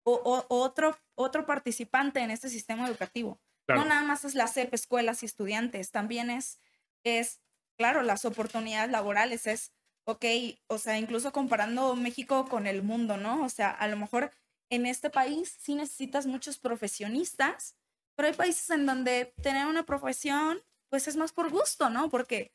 [0.03, 3.39] o, o, otro, otro participante en este sistema educativo.
[3.67, 6.59] No nada más es la CEP, escuelas y estudiantes, también es,
[7.05, 7.39] es,
[7.77, 9.71] claro, las oportunidades laborales, es,
[10.12, 10.26] ok,
[10.67, 13.43] o sea, incluso comparando México con el mundo, ¿no?
[13.43, 14.32] O sea, a lo mejor
[14.69, 17.76] en este país sí necesitas muchos profesionistas,
[18.15, 22.10] pero hay países en donde tener una profesión, pues es más por gusto, ¿no?
[22.10, 22.54] Porque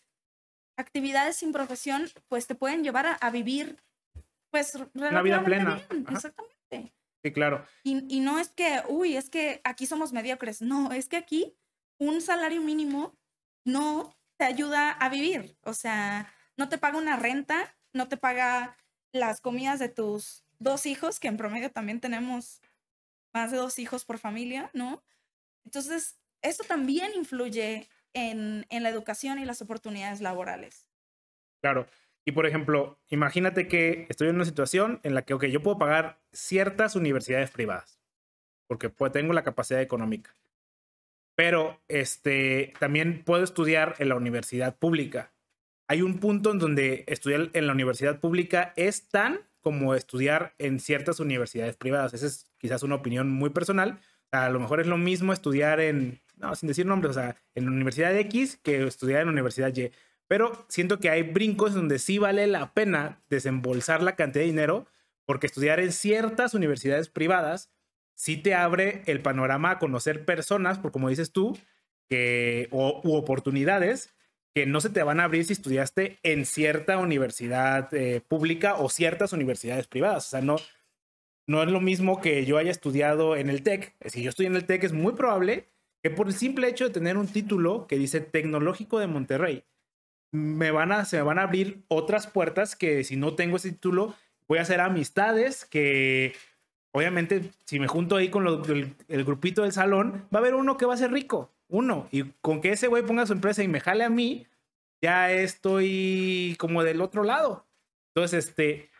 [0.78, 3.82] actividades sin profesión, pues te pueden llevar a, vivir,
[4.50, 5.82] pues, una vida plena.
[6.10, 6.56] Exactamente
[7.32, 7.66] claro.
[7.82, 10.62] Y, no es que, uy, es que aquí somos mediocres.
[10.62, 11.56] No, es que aquí
[11.98, 13.14] un salario mínimo
[13.64, 15.56] no te ayuda a vivir.
[15.62, 18.76] O sea, no te paga una renta, no te paga
[19.12, 22.60] las comidas de tus dos hijos, que en promedio también tenemos
[23.32, 25.02] más de dos hijos por familia, ¿no?
[25.64, 30.88] Entonces, esto también influye en, en la educación y las oportunidades laborales.
[31.60, 31.86] Claro.
[32.24, 35.78] Y por ejemplo, imagínate que estoy en una situación en la que, ok, yo puedo
[35.78, 38.00] pagar ciertas universidades privadas,
[38.66, 40.34] porque pues, tengo la capacidad económica.
[41.36, 45.30] Pero este, también puedo estudiar en la universidad pública.
[45.88, 50.80] Hay un punto en donde estudiar en la universidad pública es tan como estudiar en
[50.80, 52.14] ciertas universidades privadas.
[52.14, 54.00] Esa es quizás una opinión muy personal.
[54.32, 57.64] a lo mejor es lo mismo estudiar en, no, sin decir nombres, o sea, en
[57.64, 59.90] la Universidad X que estudiar en la Universidad Y.
[60.28, 64.86] Pero siento que hay brincos donde sí vale la pena desembolsar la cantidad de dinero,
[65.24, 67.70] porque estudiar en ciertas universidades privadas
[68.14, 71.56] sí te abre el panorama a conocer personas, por como dices tú,
[72.70, 74.15] o, u oportunidades
[74.56, 78.88] que no se te van a abrir si estudiaste en cierta universidad eh, pública o
[78.88, 80.28] ciertas universidades privadas.
[80.28, 80.56] O sea, no,
[81.46, 83.94] no es lo mismo que yo haya estudiado en el TEC.
[84.06, 85.68] Si yo estoy en el TEC, es muy probable
[86.02, 89.64] que por el simple hecho de tener un título que dice Tecnológico de Monterrey,
[90.32, 93.72] me van a, se me van a abrir otras puertas que si no tengo ese
[93.72, 94.14] título,
[94.48, 96.32] voy a hacer amistades que
[96.92, 100.86] obviamente si me junto ahí con el, grupito del salón, va a haber uno que
[100.86, 103.80] va a ser rico, uno, y con que ese güey ponga su empresa y me
[103.80, 104.46] jale a mí,
[105.02, 107.66] ya estoy como del otro lado.
[108.14, 108.90] Entonces, este,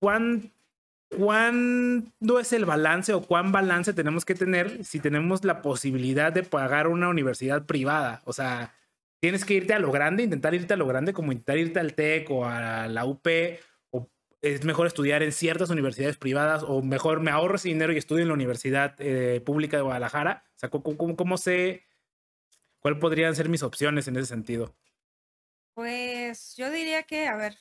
[0.00, 0.52] ¿cuán,
[1.16, 6.44] ¿cuándo es el balance o cuán balance tenemos que tener si tenemos la posibilidad de
[6.44, 8.22] pagar una universidad privada?
[8.24, 8.74] O sea,
[9.20, 11.94] tienes que irte a lo grande, intentar irte a lo grande, como intentar irte al
[11.94, 13.26] TEC o a la UP,
[14.40, 18.22] es mejor estudiar en ciertas universidades privadas, o mejor me ahorro ese dinero y estudio
[18.22, 20.44] en la Universidad eh, Pública de Guadalajara.
[20.54, 21.84] O sea, ¿cómo, cómo, sé
[22.80, 24.76] ¿cuál podrían ser mis opciones en ese sentido?
[25.74, 27.58] Pues yo diría que, a ver,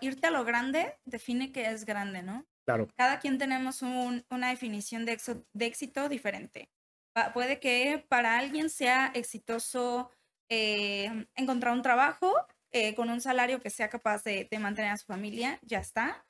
[0.00, 2.46] irte a lo grande define que es grande, ¿no?
[2.64, 2.88] Claro.
[2.96, 5.18] Cada quien tenemos una definición de,
[5.52, 6.70] de éxito diferente.
[7.34, 10.10] puede que para alguien sea exitoso
[10.48, 12.32] eh, encontrar un trabajo
[12.72, 16.26] eh, con un salario que sea capaz de, mantener a su familia, ya está.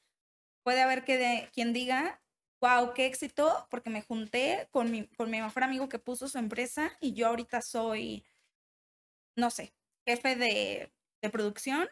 [0.65, 2.21] Puede haber que quien diga,
[2.61, 6.39] wow, qué éxito, porque me junté con mi, con mi mejor amigo que puso su
[6.39, 8.25] empresa y yo ahorita soy,
[9.37, 9.75] no sé,
[10.07, 11.89] jefe de, de producción.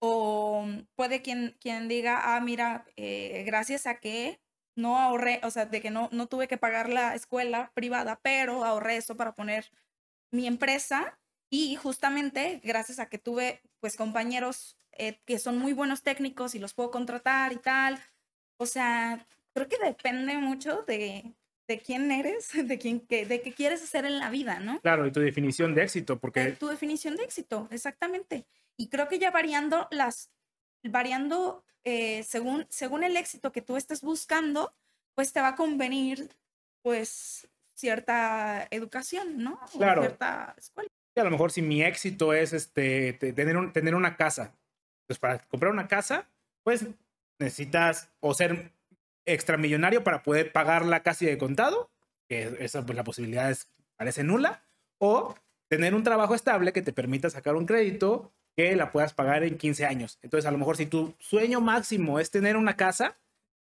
[0.00, 4.40] O puede quien, quien diga, ah, mira, eh, gracias a que
[4.76, 8.64] no ahorré, o sea, de que no, no tuve que pagar la escuela privada, pero
[8.64, 9.72] ahorré eso para poner
[10.30, 11.18] mi empresa
[11.50, 16.58] y justamente gracias a que tuve pues compañeros eh, que son muy buenos técnicos y
[16.58, 17.98] los puedo contratar y tal.
[18.56, 21.32] O sea, creo que depende mucho de,
[21.68, 24.80] de quién eres, de, quién, que, de qué quieres hacer en la vida, ¿no?
[24.80, 26.52] Claro, y tu definición de éxito, porque...
[26.52, 28.46] tu definición de éxito, exactamente.
[28.76, 30.30] Y creo que ya variando las,
[30.82, 34.74] variando eh, según, según el éxito que tú estés buscando,
[35.14, 36.28] pues te va a convenir,
[36.82, 39.60] pues, cierta educación, ¿no?
[39.72, 40.02] Claro.
[40.02, 44.54] cierta escuela a lo mejor si mi éxito es este, tener, tener una casa,
[45.06, 46.28] pues para comprar una casa,
[46.62, 46.86] pues
[47.38, 48.72] necesitas o ser
[49.26, 51.90] extramillonario para poder pagar la casa de contado,
[52.28, 54.62] que esa pues la posibilidad es, parece nula,
[54.98, 55.34] o
[55.68, 59.56] tener un trabajo estable que te permita sacar un crédito que la puedas pagar en
[59.56, 60.18] 15 años.
[60.22, 63.16] Entonces, a lo mejor si tu sueño máximo es tener una casa,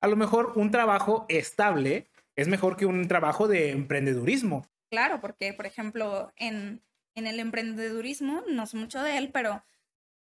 [0.01, 4.67] a lo mejor un trabajo estable es mejor que un trabajo de emprendedurismo.
[4.91, 6.81] Claro, porque, por ejemplo, en,
[7.15, 9.63] en el emprendedurismo, no sé mucho de él, pero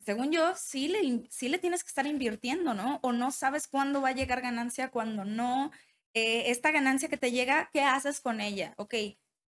[0.01, 2.99] según yo, sí le, sí le tienes que estar invirtiendo, ¿no?
[3.03, 5.71] O no sabes cuándo va a llegar ganancia, cuándo no.
[6.15, 8.75] Eh, esta ganancia que te llega, ¿qué haces con ella?
[8.77, 8.95] Ok,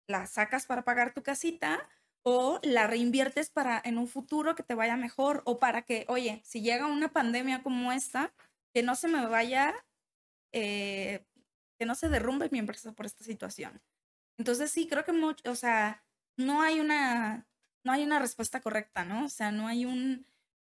[0.09, 1.89] la sacas para pagar tu casita
[2.23, 6.41] o la reinviertes para en un futuro que te vaya mejor o para que, oye,
[6.45, 8.33] si llega una pandemia como esta,
[8.75, 9.75] que no se me vaya,
[10.53, 11.25] eh,
[11.79, 13.83] que no se derrumbe mi empresa por esta situación.
[14.39, 16.05] Entonces sí, creo que mucho, o sea,
[16.37, 17.49] no hay una,
[17.85, 19.27] no hay una respuesta correcta, ¿no?
[19.27, 20.27] O sea, no hay un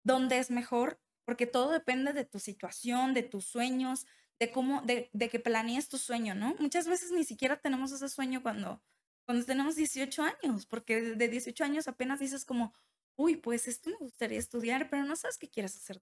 [0.04, 4.06] dónde es mejor, porque todo depende de tu situación, de tus sueños,
[4.40, 6.56] de cómo, de, de que planees tu sueño, ¿no?
[6.60, 8.82] Muchas veces ni siquiera tenemos ese sueño cuando,
[9.26, 12.74] cuando tenemos 18 años, porque de 18 años apenas dices como,
[13.18, 16.02] uy, pues esto me gustaría estudiar, pero no sabes qué quieres hacer.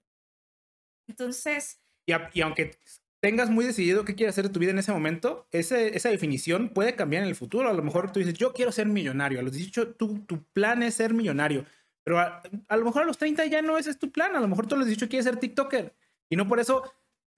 [1.08, 1.80] Entonces...
[2.06, 2.78] Y, y aunque
[3.20, 6.68] tengas muy decidido qué quieres hacer de tu vida en ese momento, ese, esa definición
[6.68, 7.68] puede cambiar en el futuro.
[7.68, 9.40] A lo mejor tú dices, yo quiero ser millonario.
[9.40, 11.64] A los 18, tu, tu plan es ser millonario.
[12.04, 14.36] Pero a, lo mejor a los 30 ya no ese es tu plan.
[14.36, 15.94] A lo mejor tú a los 18 quieres ser TikToker.
[16.30, 16.84] Y no por eso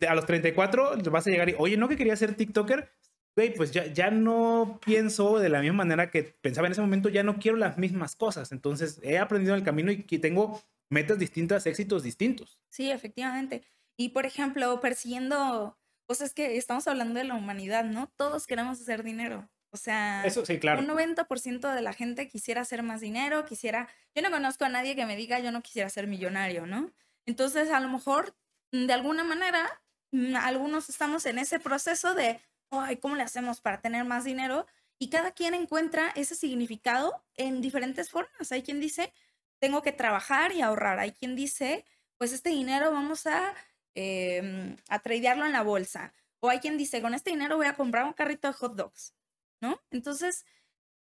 [0.07, 2.91] a los 34 vas a llegar y, oye, ¿no que quería ser TikToker?
[3.35, 7.09] Güey, pues ya, ya no pienso de la misma manera que pensaba en ese momento,
[7.09, 8.53] ya no quiero las mismas cosas.
[8.53, 10.61] Entonces he aprendido en el camino y tengo
[10.91, 12.59] metas distintas, éxitos distintos.
[12.69, 13.63] Sí, efectivamente.
[13.99, 18.07] Y por ejemplo, persiguiendo, pues es que estamos hablando de la humanidad, ¿no?
[18.17, 19.51] Todos queremos hacer dinero.
[19.71, 20.81] O sea, Eso, sí, claro.
[20.81, 24.97] un 90% de la gente quisiera hacer más dinero, quisiera, yo no conozco a nadie
[24.97, 26.91] que me diga yo no quisiera ser millonario, ¿no?
[27.27, 28.37] Entonces, a lo mejor,
[28.73, 29.69] mm, de alguna manera,
[30.13, 34.67] mm, algunos estamos en ese proceso de, ay, ¿cómo le hacemos para tener más dinero?
[35.01, 38.53] Y cada quien encuentra ese significado en diferentes formas.
[38.53, 39.13] Hay quien dice,
[39.61, 40.99] tengo que trabajar y ahorrar.
[40.99, 41.85] Hay quien dice,
[42.17, 43.55] pues este dinero vamos a
[44.01, 46.13] eh, a tradearlo en la bolsa.
[46.39, 49.13] O hay quien dice, con este dinero voy a comprar un carrito de hot dogs,
[49.61, 49.81] ¿no?
[49.91, 50.47] Entonces,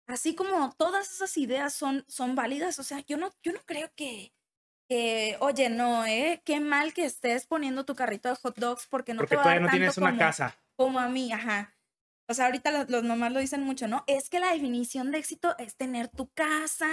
[0.09, 3.93] así como todas esas ideas son, son válidas, o sea, yo no, yo no creo
[3.95, 4.33] que,
[5.39, 6.43] oye, no, ¿eh?
[6.45, 9.61] Qué mal que estés poniendo tu carrito de hot dogs porque no porque te todavía
[9.61, 10.57] no tienes una casa.
[10.75, 11.77] Como a mí, ajá.
[12.27, 14.03] O sea, ahorita los, los, mamás lo dicen mucho, ¿no?
[14.09, 16.89] Es que la definición de éxito es tener tu casa.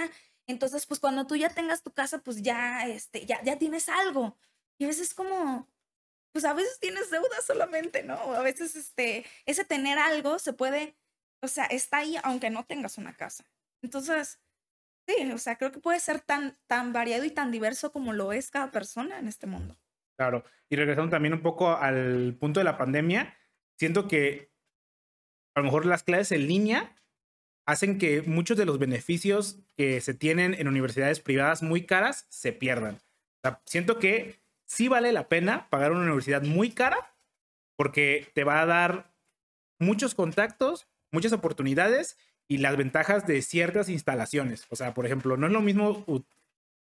[0.46, 4.36] Entonces, pues cuando tú ya tengas tu casa, pues ya, este, ya, ya tienes algo.
[4.78, 5.66] Y a veces como,
[6.38, 8.14] pues a veces tienes deuda solamente, ¿no?
[8.14, 10.94] A veces este, ese tener algo se puede,
[11.42, 13.44] o sea, está ahí aunque no tengas una casa.
[13.82, 14.38] Entonces,
[15.08, 18.32] sí, o sea, creo que puede ser tan, tan variado y tan diverso como lo
[18.32, 19.76] es cada persona en este mundo.
[20.16, 23.36] Claro, y regresando también un poco al punto de la pandemia,
[23.76, 24.52] siento que
[25.56, 26.94] a lo mejor las clases en línea
[27.66, 32.52] hacen que muchos de los beneficios que se tienen en universidades privadas muy caras se
[32.52, 33.00] pierdan.
[33.64, 34.38] Siento que
[34.68, 37.12] sí vale la pena pagar una universidad muy cara
[37.76, 39.10] porque te va a dar
[39.80, 42.16] muchos contactos, muchas oportunidades
[42.46, 44.66] y las ventajas de ciertas instalaciones.
[44.70, 46.04] O sea, por ejemplo, no es lo mismo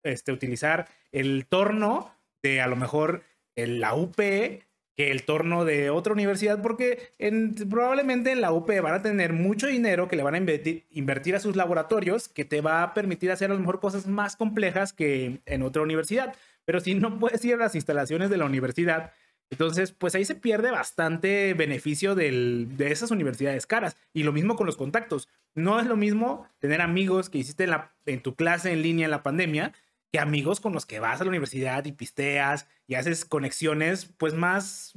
[0.04, 2.14] este, utilizar el torno
[2.44, 3.24] de a lo mejor
[3.56, 8.94] la UP que el torno de otra universidad, porque en, probablemente en la UP van
[8.94, 12.60] a tener mucho dinero que le van a invertir, invertir, a sus laboratorios, que te
[12.60, 16.36] va a permitir hacer a lo mejor cosas más complejas que en otra universidad.
[16.70, 19.12] Pero si no puedes ir a las instalaciones de la universidad,
[19.50, 23.98] entonces, pues ahí se pierde bastante beneficio del, de esas universidades caras.
[24.14, 25.30] Y lo mismo con los contactos.
[25.56, 27.68] No es lo mismo tener amigos que hiciste
[28.06, 29.74] en, tu clase en línea en la pandemia
[30.12, 34.36] que amigos con los que vas a la universidad y pisteas y haces conexiones, pues
[34.36, 34.94] más,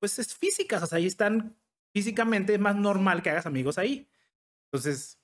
[0.00, 0.82] pues es físicas.
[0.82, 1.56] O sea, ahí están
[1.94, 4.06] físicamente, es más normal que hagas amigos ahí.
[4.66, 5.18] Entonces...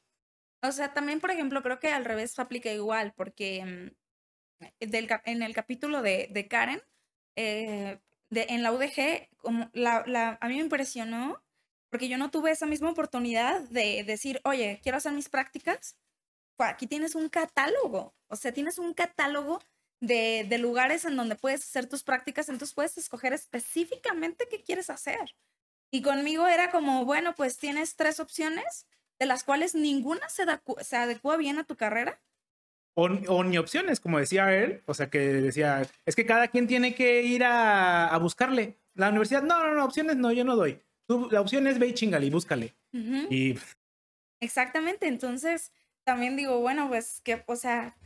[0.63, 4.00] O sea, también, por ejemplo, creo que al revés aplica igual, porque mm,
[4.81, 6.83] en el capítulo de, Karen,
[7.37, 7.99] eh,
[8.31, 9.29] en la UDG,
[9.85, 11.43] a mí me impresionó
[11.91, 15.97] porque yo no tuve esa misma oportunidad de decir, oye, quiero hacer mis prácticas.
[16.59, 19.61] aquí tienes un catálogo, o sea, tienes un catálogo
[20.01, 24.91] de, de, lugares en donde puedes hacer tus prácticas, entonces puedes escoger específicamente qué quieres
[24.91, 25.35] hacer.
[25.91, 28.87] Y conmigo era como, bueno, pues tienes tres opciones,
[29.19, 30.45] de las cuales ninguna se,
[30.83, 32.21] se adecua bien a tu carrera,
[32.95, 36.95] o, ni opciones, como decía él, o sea, que decía, es que cada quien tiene
[36.95, 38.79] que ir a, buscarle.
[38.95, 40.83] La universidad, no, no, no, opciones no, yo no doy.
[41.31, 42.75] la opción es ve y chingale búscale.
[42.93, 43.57] Y...
[44.41, 45.73] Exactamente, entonces
[46.05, 47.97] también digo, bueno, pues que, o sea,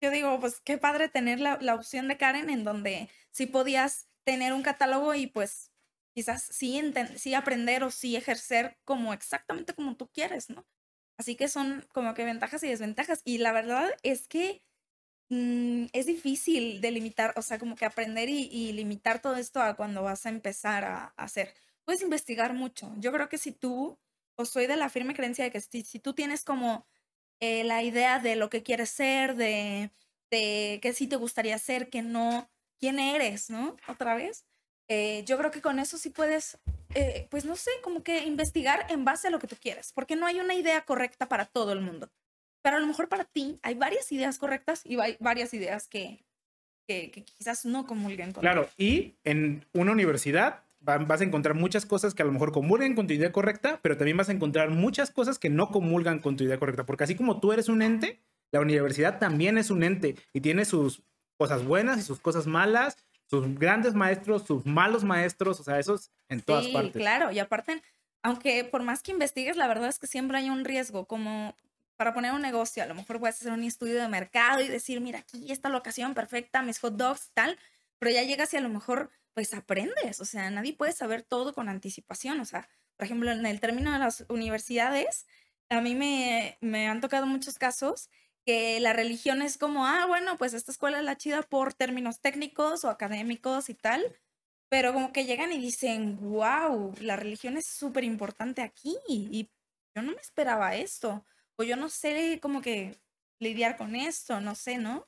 [0.00, 4.08] yo digo, pues qué padre tener la, la opción de Karen en donde sí podías
[4.24, 5.70] tener un catálogo y pues
[6.14, 6.80] quizás sí,
[7.16, 10.66] sí aprender o sí ejercer como exactamente como tú quieres, ¿no?
[11.22, 13.22] Así que son como que ventajas y desventajas.
[13.24, 14.60] Y la verdad es que
[15.28, 20.02] mm, es difícil delimitar, o sea, como que aprender y, limitar todo esto a cuando
[20.02, 21.54] vas a empezar a, hacer.
[21.84, 22.92] Puedes investigar mucho.
[22.98, 24.00] Yo creo que si tú,
[24.34, 26.88] o soy de la firme creencia de que si, tú tienes como
[27.38, 29.92] eh, la idea de lo que quieres ser, de,
[30.28, 32.50] de qué sí te gustaría ser, que no,
[32.80, 33.76] quién eres, ¿no?
[33.86, 34.44] Otra vez.
[34.88, 36.58] Eh, yo creo que con eso sí puedes
[36.94, 40.16] eh, pues no sé, como que investigar en base a lo que tú quieres, porque
[40.16, 42.10] no hay una idea correcta para todo el mundo.
[42.62, 46.24] Pero a lo mejor para ti hay varias ideas correctas y hay varias ideas que,
[46.86, 52.12] que, quizás no comulguen con Claro, y en una universidad vas a encontrar muchas cosas
[52.12, 55.10] que a lo mejor comulgan con tu idea correcta, pero también vas a encontrar muchas
[55.10, 58.20] cosas que no comulgan con tu idea correcta, porque así como tú eres un ente,
[58.50, 61.02] la universidad también es un ente y tiene sus
[61.38, 62.96] cosas buenas y sus cosas malas
[63.32, 67.00] sus grandes maestros, sus malos maestros, o sea, esos en todas sí, partes.
[67.00, 67.82] Claro, y aparte,
[68.22, 71.56] aunque por más que investigues, la verdad es que siempre hay un riesgo, como
[71.96, 75.00] para poner un negocio, a lo mejor puedes hacer un estudio de mercado y decir,
[75.00, 77.58] mira, aquí está la ocasión perfecta, mis hot dogs, tal,
[77.98, 81.54] pero ya llegas y a lo mejor pues aprendes, o sea, nadie puede saber todo
[81.54, 82.68] con anticipación, o sea,
[82.98, 85.24] por ejemplo, en el término de las universidades,
[85.70, 88.10] a mí me, me han tocado muchos casos
[88.46, 92.20] que la religión es como, ah, bueno, pues esta escuela es la chida por términos
[92.20, 94.16] técnicos o académicos y tal,
[94.68, 99.50] pero como que llegan y dicen, wow, la religión es súper importante aquí y
[99.94, 101.24] yo no me esperaba esto,
[101.56, 102.98] o yo no sé cómo que
[103.40, 105.06] lidiar con esto, no sé, ¿no?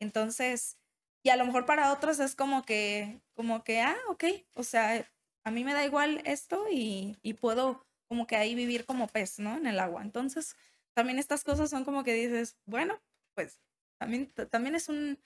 [0.00, 0.78] Entonces,
[1.22, 4.24] y a lo mejor para otros es como que, como que, ah, ok,
[4.54, 5.06] o sea,
[5.44, 9.38] a mí me da igual esto y, y puedo como que ahí vivir como pez,
[9.38, 9.56] ¿no?
[9.56, 10.02] En el agua.
[10.02, 10.56] Entonces,
[10.94, 13.00] también estas cosas son como que dices, bueno,
[13.34, 13.58] pues
[13.98, 15.18] también, también es, un,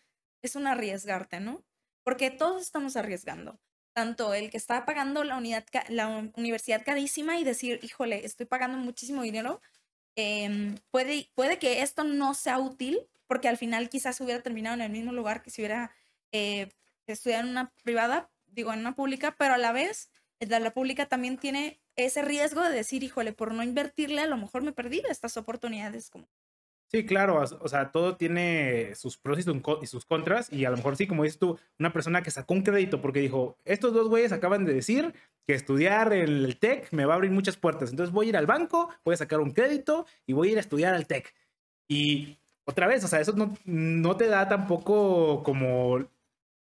[0.43, 1.65] es un arriesgarte, ¿no?
[2.05, 3.59] Porque todos estamos arriesgando.
[3.95, 8.77] Tanto el que está pagando la, unidad, la universidad carísima y decir, híjole, estoy pagando
[8.77, 9.61] muchísimo dinero,
[10.17, 14.83] em, puede, puede que esto no sea útil, porque al final quizás hubiera terminado en
[14.83, 15.93] el mismo lugar que si hubiera
[16.33, 16.69] eh,
[17.07, 20.11] estudiado en una privada, digo, en una pública, pero a la vez,
[20.41, 24.63] la pública también tiene ese riesgo de decir, híjole, por no invertirle, a lo mejor
[24.63, 26.11] me perdí estas oportunidades.
[26.11, 26.29] Como...
[26.89, 30.97] Sí, claro, o sea, todo tiene sus pros y sus contras, y a lo mejor
[30.97, 34.33] sí, como dices tú, una persona que sacó un crédito porque dijo, estos dos güeyes
[34.33, 35.13] acaban de decir
[35.47, 38.47] que estudiar el TEC me va a abrir muchas puertas, entonces voy a ir al
[38.47, 41.35] banco, voy a sacar un crédito y voy a ir a estudiar al TEC.
[41.89, 46.09] Y otra vez, o sea, eso no, no te da tampoco como...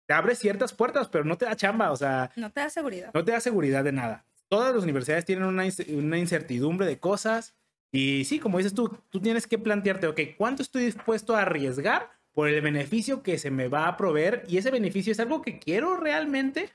[0.05, 2.29] Te abre ciertas puertas, pero no te da chamba, o sea...
[2.35, 3.11] No te da seguridad.
[3.13, 7.55] No te da seguridad de nada todas las universidades tienen una, incertidumbre de cosas.
[7.91, 12.11] Y sí, como dices tú, tú tienes que plantearte, ok, ¿cuánto estoy dispuesto a arriesgar
[12.33, 14.43] por el beneficio que se me va a proveer?
[14.47, 16.69] Y ese beneficio es algo que quiero realmente.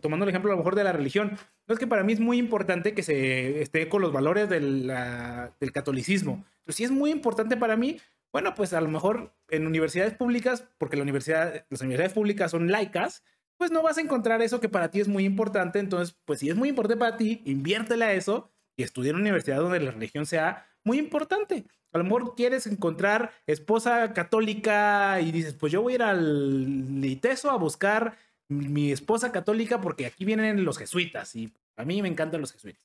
[0.00, 2.20] Tomando el ejemplo a lo mejor de la religión, no es que para mí es
[2.20, 6.44] muy importante que se esté con los valores del, del catolicismo.
[6.62, 7.98] Pero si es muy importante para mí,
[8.32, 12.70] bueno, pues a lo mejor en universidades públicas, porque la universidad, las universidades públicas son
[12.70, 13.24] laicas,
[13.58, 15.78] pues no vas a encontrar eso que para ti es muy importante.
[15.80, 19.22] Entonces, pues si es muy importante para ti, inviértela a eso y estudia en una
[19.22, 21.66] universidad donde la religión sea muy importante.
[21.92, 27.04] A lo mejor quieres encontrar esposa católica y dices, pues yo voy a ir al
[27.04, 28.16] ITESO a buscar
[28.48, 32.82] mi esposa católica porque aquí vienen los jesuitas y a mí me encantan los jesuitas.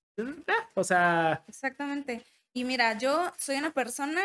[0.74, 1.44] O sea...
[1.48, 2.24] Exactamente.
[2.54, 4.22] Y mira, yo soy una persona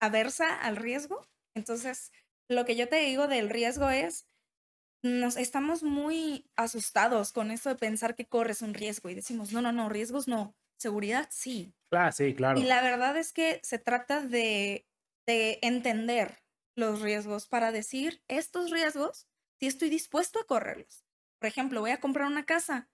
[0.00, 2.12] aversa al riesgo, entonces
[2.48, 4.26] lo que yo te digo del riesgo es,
[5.02, 9.62] nos estamos muy asustados con eso de pensar que corres un riesgo y decimos, no,
[9.62, 11.74] no, no, riesgos no, seguridad sí.
[11.90, 12.60] Claro, sí, claro.
[12.60, 14.88] Y la verdad es que se trata de,
[15.26, 16.44] de entender
[16.76, 19.28] los riesgos para decir, estos riesgos,
[19.60, 21.04] si estoy dispuesto a correrlos.
[21.40, 22.90] Por ejemplo, voy a comprar una casa.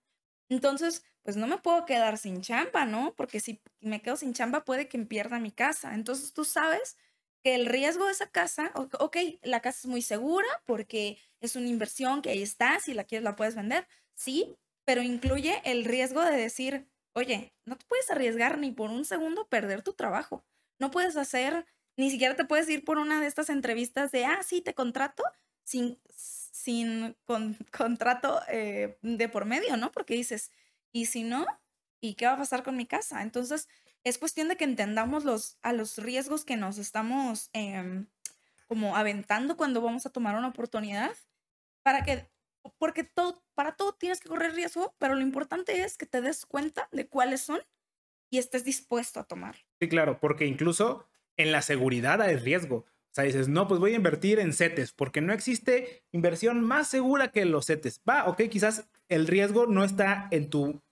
[0.49, 3.15] Entonces, pues no me puedo quedar sin chamba, ¿no?
[3.17, 5.95] Porque si me quedo sin chamba puede que pierda mi casa.
[5.95, 6.97] Entonces tú sabes
[7.45, 11.69] que el riesgo de esa casa, ok, la casa es muy segura porque es una
[11.69, 16.23] inversión que ahí está, si la quieres la puedes vender, sí, pero incluye el riesgo
[16.25, 20.43] de decir, oye, no te puedes arriesgar ni por un segundo perder tu trabajo.
[20.79, 21.67] No puedes hacer,
[21.99, 25.23] ni siquiera te puedes ir por una de estas entrevistas de, ah, sí, te contrato
[25.65, 27.15] sin, sin
[27.71, 29.93] contrato eh, de por medio, ¿no?
[29.93, 30.51] Porque dices,
[30.93, 31.47] ¿y si no?
[32.01, 33.21] ¿Y qué va a pasar con mi casa?
[33.21, 33.69] Entonces,
[34.05, 38.07] es cuestión de que entendamos los, a los riesgos que nos estamos em,
[38.67, 41.13] como aventando cuando vamos a tomar una oportunidad
[41.83, 42.31] para que
[42.79, 46.47] porque todo, para todo tienes que correr riesgo, pero lo importante es que te des
[46.47, 47.61] cuenta de cuáles son
[48.31, 49.57] y estés dispuesto a tomar.
[49.81, 52.77] Sí, claro, porque incluso en la seguridad hay riesgo.
[52.77, 56.89] O sea, dices, no, pues voy a invertir en CETES, porque no existe inversión más
[56.89, 58.01] segura que los CETES.
[58.09, 60.83] Va, ok, quizás el riesgo no está en tu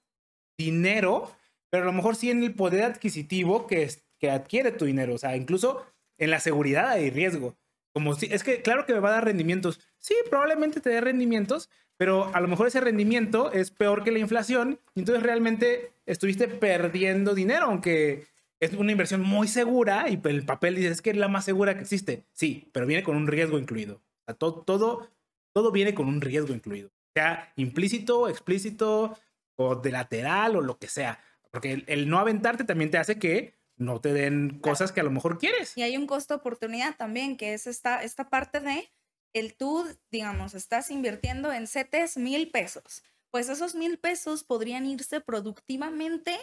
[0.57, 1.35] dinero,
[1.73, 5.15] pero a lo mejor sí en el poder adquisitivo que, que adquiere tu dinero.
[5.15, 5.87] O sea, incluso
[6.19, 7.57] en la seguridad hay riesgo.
[7.95, 9.81] Como si, es que claro que me va a dar rendimientos.
[9.99, 14.19] Sí, probablemente te dé rendimientos, pero a lo mejor ese rendimiento es peor que la
[14.19, 18.27] inflación y entonces realmente estuviste perdiendo dinero, aunque
[18.61, 21.75] es una inversión muy segura y el papel dice es que es la más segura
[21.75, 22.27] que existe.
[22.33, 24.03] Sí, pero viene con un riesgo incluido.
[24.37, 25.09] todo, todo,
[25.55, 26.91] todo viene con un riesgo incluido.
[27.15, 29.17] Sea implícito, explícito
[29.57, 31.19] o de lateral o lo que sea.
[31.53, 35.05] Porque el, el no aventarte también te hace que no te den cosas que a
[35.05, 35.77] lo mejor quieres.
[35.77, 38.91] Y hay un costo oportunidad también, que es esta, esta parte de
[39.33, 43.03] el tú, digamos, estás invirtiendo en CETES mil pesos.
[43.31, 46.39] Pues esos mil pesos podrían irse productivamente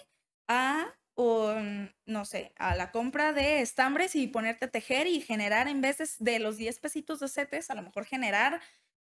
[0.47, 5.81] a, no sé, a la compra de estambres y ponerte a tejer y generar en
[5.81, 8.59] vez de, los 10 pesitos de CETES, a lo mejor generar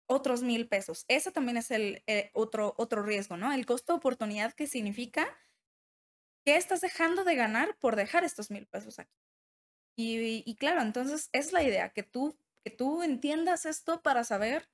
[0.07, 1.05] otros mil pesos.
[1.07, 3.53] Ese también es el, eh, otro, otro riesgo, ¿no?
[3.53, 5.29] El costo oportunidad que significa
[6.45, 9.21] ¿qué estás dejando de ganar por dejar estos mil pesos aquí?
[9.97, 14.71] Y, claro, entonces es la idea, que tú, que tú entiendas esto para saber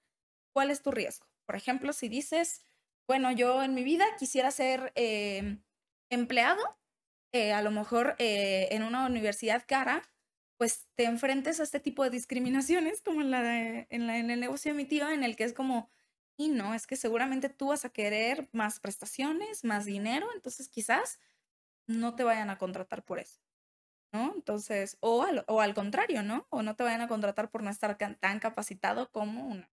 [0.52, 1.26] cuál es tu riesgo.
[1.46, 2.62] Por ejemplo, si dices,
[3.08, 5.62] bueno, yo en mi vida quisiera ser em,
[6.10, 6.78] empleado,
[7.32, 10.02] eh, a lo mejor eh, en una universidad cara,
[10.58, 14.40] pues te enfrentes a este tipo de discriminaciones, como en, la en, la, en el
[14.40, 15.90] negocio de mi tío, en el que es como,
[16.36, 21.18] y no, es que seguramente tú vas a querer más prestaciones, más dinero, entonces quizás
[21.86, 23.40] no te vayan a contratar por eso,
[24.12, 24.32] ¿no?
[24.34, 26.46] Entonces, o al, o al contrario, ¿no?
[26.50, 29.70] O no te vayan a contratar por no estar tan capacitado como una.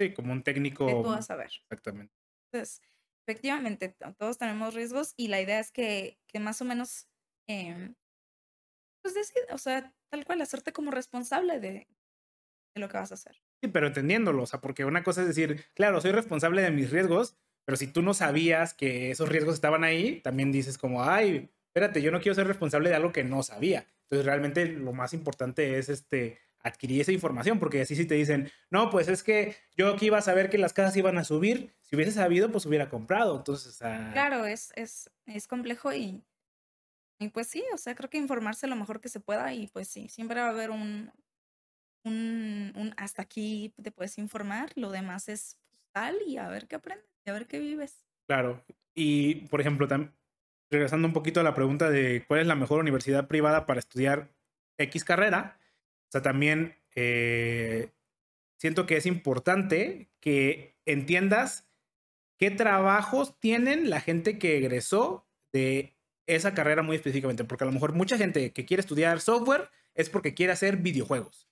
[0.00, 0.86] Sí, como un técnico.
[0.86, 1.50] Que tú vas a ver.
[1.70, 2.14] Exactamente.
[2.52, 2.82] Entonces,
[3.26, 7.08] efectivamente, todos tenemos riesgos y la idea es que, que más o menos,
[7.48, 7.94] eh,
[9.02, 11.88] pues decir, o sea, tal cual, hacerte como responsable de,
[12.74, 13.42] de lo que vas a hacer.
[13.62, 16.90] Sí, pero entendiéndolo, o sea, porque una cosa es decir, claro, soy responsable de mis
[16.90, 17.36] riesgos,
[17.68, 22.00] pero si tú no sabías que esos riesgos estaban ahí, también dices como, ay, espérate,
[22.00, 23.86] yo no quiero ser responsable de algo que no sabía.
[24.04, 28.50] Entonces realmente lo más importante es este adquirir esa información, porque así si te dicen,
[28.70, 31.74] no, pues es que yo aquí iba a saber que las casas iban a subir,
[31.82, 33.36] si hubiese sabido, pues hubiera comprado.
[33.36, 36.24] Entonces, claro, es, es, es complejo y,
[37.18, 39.88] y pues sí, o sea, creo que informarse lo mejor que se pueda y pues
[39.88, 41.12] sí, siempre va a haber un,
[42.06, 45.58] un, un hasta aquí te puedes informar, lo demás es
[46.26, 48.06] y a ver qué aprendes a ver qué vives.
[48.26, 48.64] Claro.
[48.94, 49.86] Y, por ejemplo,
[50.70, 54.34] regresando un poquito a la pregunta de cuál es la mejor universidad privada para estudiar
[54.78, 55.58] X carrera,
[56.08, 57.92] o sea, también eh,
[58.58, 61.68] siento que es importante que entiendas
[62.38, 67.72] qué trabajos tienen la gente que egresó de esa carrera muy específicamente, porque a lo
[67.72, 71.48] mejor mucha gente que quiere estudiar software es porque quiere hacer videojuegos.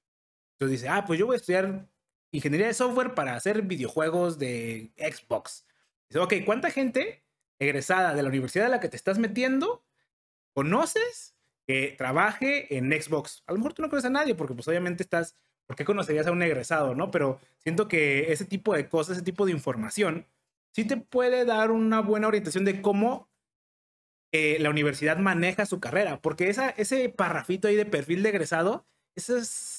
[0.55, 1.89] Entonces dice, ah, pues yo voy a estudiar
[2.31, 5.67] ingeniería de software para hacer videojuegos de Xbox.
[6.09, 7.25] Dice, ok, ¿cuánta gente
[7.59, 9.85] egresada de la universidad a la que te estás metiendo
[10.53, 11.35] conoces
[11.67, 13.43] que trabaje en Xbox?
[13.47, 16.27] A lo mejor tú no conoces a nadie porque pues obviamente estás, ¿por qué conocerías
[16.27, 17.11] a un egresado, no?
[17.11, 20.27] Pero siento que ese tipo de cosas, ese tipo de información,
[20.73, 23.29] sí te puede dar una buena orientación de cómo
[24.33, 28.87] eh, la universidad maneja su carrera, porque ese parrafito ahí de perfil de egresado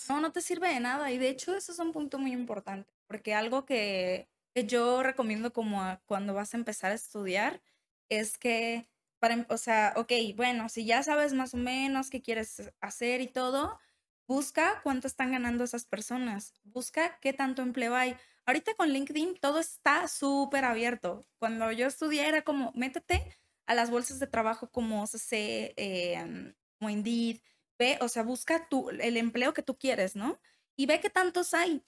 [0.09, 1.11] No, no te sirve de nada.
[1.11, 2.93] Y de hecho, eso es un punto muy importante.
[3.07, 7.61] Porque algo que, que yo recomiendo como cuando vas a empezar a estudiar
[8.09, 8.87] es que,
[9.19, 13.21] para, em, o sea, ok, bueno, si ya sabes más o menos qué quieres hacer
[13.21, 13.79] y todo,
[14.27, 18.15] busca cuánto están ganando esas personas, busca qué tanto empleo hay.
[18.45, 21.25] Ahorita con LinkedIn todo está súper abierto.
[21.39, 26.89] Cuando yo estudié era como, métete a las bolsas de trabajo como CC, eh, como
[26.89, 27.39] Indeed,
[27.77, 30.39] ve, o sea, busca tu, el empleo que tú quieres, ¿no?
[30.75, 31.83] Y ve qué tantos hay.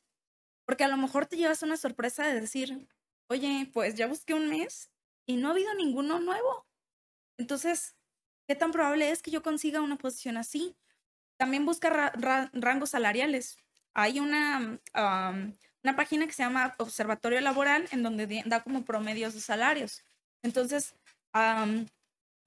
[0.65, 2.87] Porque a lo mejor te llevas una sorpresa de decir,
[3.27, 4.91] oye, pues ya busqué un mes
[5.25, 6.67] y no ha habido ninguno nuevo.
[7.37, 7.95] Entonces,
[8.47, 10.75] ¿qué tan probable es que yo consiga una posición así?
[11.37, 12.11] También busca
[12.53, 13.57] rangos salariales.
[13.93, 14.79] Hay una,
[15.83, 20.03] una página que se llama Observatorio Laboral en donde da como promedios de salarios.
[20.43, 20.95] Entonces,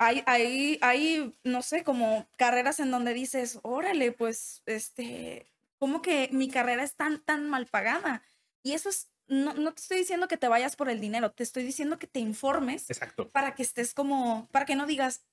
[0.02, 5.46] hay, hay, hay, no sé, como carreras en donde dices, órale, pues, este,
[5.78, 8.22] ¿cómo que mi carrera es tan, tan mal pagada?
[8.62, 11.42] Y eso es, no, no te estoy diciendo que te vayas por el dinero, te
[11.42, 12.90] estoy diciendo que te informes.
[12.90, 13.28] Exacto.
[13.28, 15.24] Para que estés como, para que no digas,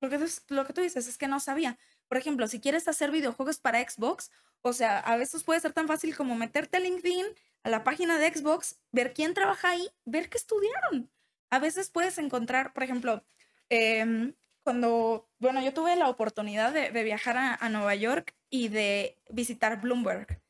[0.00, 0.18] lo que,
[0.48, 1.78] lo que tú dices es que no sabía.
[2.08, 4.30] Por ejemplo, si quieres hacer videojuegos para Xbox,
[4.62, 7.26] o sea, a veces puede ser tan fácil como meterte a LinkedIn,
[7.62, 11.10] a la página de Xbox, ver quién trabaja ahí, ver qué estudiaron.
[11.50, 13.24] A veces puedes encontrar, por ejemplo,
[13.68, 19.80] Em, cuando, bueno, yo tuve la oportunidad de, viajar a, Nueva York y de visitar
[19.80, 20.42] Bloomberg.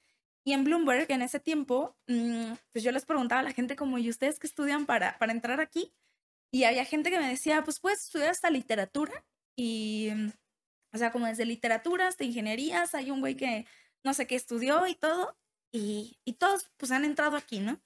[0.44, 3.98] Y en Bloomberg, en ese tiempo, mm, pues yo les preguntaba a la gente como,
[3.98, 5.92] ¿y ustedes qué estudian para, para entrar aquí?
[6.50, 9.24] Y había gente que me decía, pues puedes estudiar hasta literatura.
[9.56, 10.30] Y, mm,
[10.94, 13.66] o sea, como desde literatura hasta ingenierías, hay un güey que
[14.04, 15.36] no sé qué estudió y todo.
[15.72, 17.80] Y, y todos pues han entrado aquí, ¿no?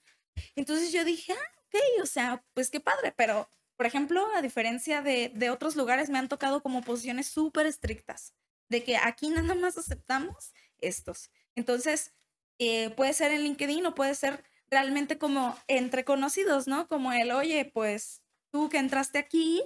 [0.55, 3.49] Entonces yo dije, ah, ok, o sea, pues qué padre, pero
[3.81, 8.35] por ejemplo, a diferencia de, otros lugares, me han tocado como posiciones súper estrictas,
[8.69, 11.31] de que aquí nada más aceptamos estos.
[11.55, 12.13] Entonces,
[12.59, 16.87] eh, puede ser en LinkedIn o puede ser realmente como entre conocidos, ¿no?
[16.87, 18.21] Como el, oye, pues
[18.51, 19.63] tú que entraste aquí,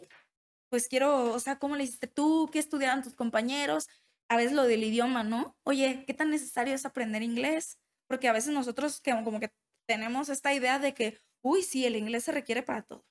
[0.70, 2.50] pues quiero, o sea, ¿cómo le hiciste tú?
[2.54, 3.90] ¿Qué estudiaron tus compañeros?
[4.30, 5.58] A veces lo del idioma, ¿no?
[5.64, 7.80] Oye, ¿qué tan necesario es aprender inglés?
[8.08, 9.52] Porque a veces nosotros como que
[9.86, 13.06] tenemos esta idea de que, uy, sí, el inglés se requiere para todo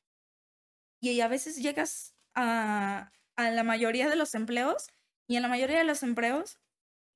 [1.12, 4.86] y a veces llegas a, a la mayoría de los empleos
[5.28, 6.59] y en la mayoría de los empleos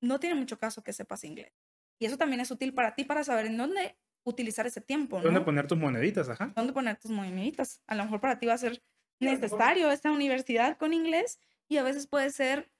[0.01, 1.53] no tiene mucho caso que sepas inglés.
[1.99, 5.17] Y eso también es útil para ti para saber en dónde utilizar ese tiempo.
[5.17, 5.23] ¿no?
[5.23, 6.29] ¿Dónde poner tus moneditas?
[6.29, 6.53] Ajá.
[6.55, 7.81] ¿Dónde poner tus moneditas?
[7.87, 8.81] A lo mejor para ti va a ser
[9.19, 12.71] necesario esta universidad con inglés y a veces puede ser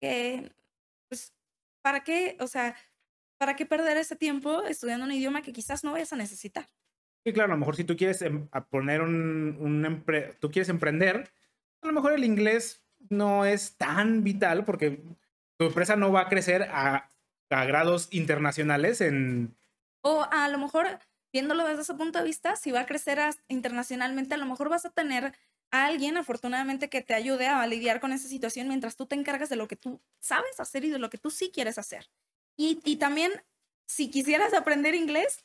[0.00, 0.52] que,
[1.08, 1.34] pues,
[1.82, 2.36] ¿para qué?
[2.40, 2.76] O sea,
[3.38, 6.66] ¿para qué perder ese tiempo estudiando un idioma que quizás no vayas a necesitar?
[7.24, 10.04] Sí, claro, a lo mejor si tú quieres em, poner un,
[10.40, 11.30] tú quieres emprender,
[11.80, 15.02] a lo mejor el inglés no es tan vital porque
[15.56, 17.08] tu empresa no va a crecer a,
[17.50, 19.56] a grados internacionales en...
[20.02, 20.98] O a lo mejor,
[21.32, 23.18] viéndolo desde ese punto de vista, si va a crecer
[23.48, 25.32] internacionalmente, a lo mejor vas a tener
[25.70, 29.48] a alguien, afortunadamente, que te ayude a lidiar con esa situación mientras tú te encargas
[29.48, 32.10] de lo que tú sabes hacer y de lo que tú sí quieres hacer.
[32.54, 33.32] Y, y también,
[33.86, 35.44] si quisieras aprender inglés,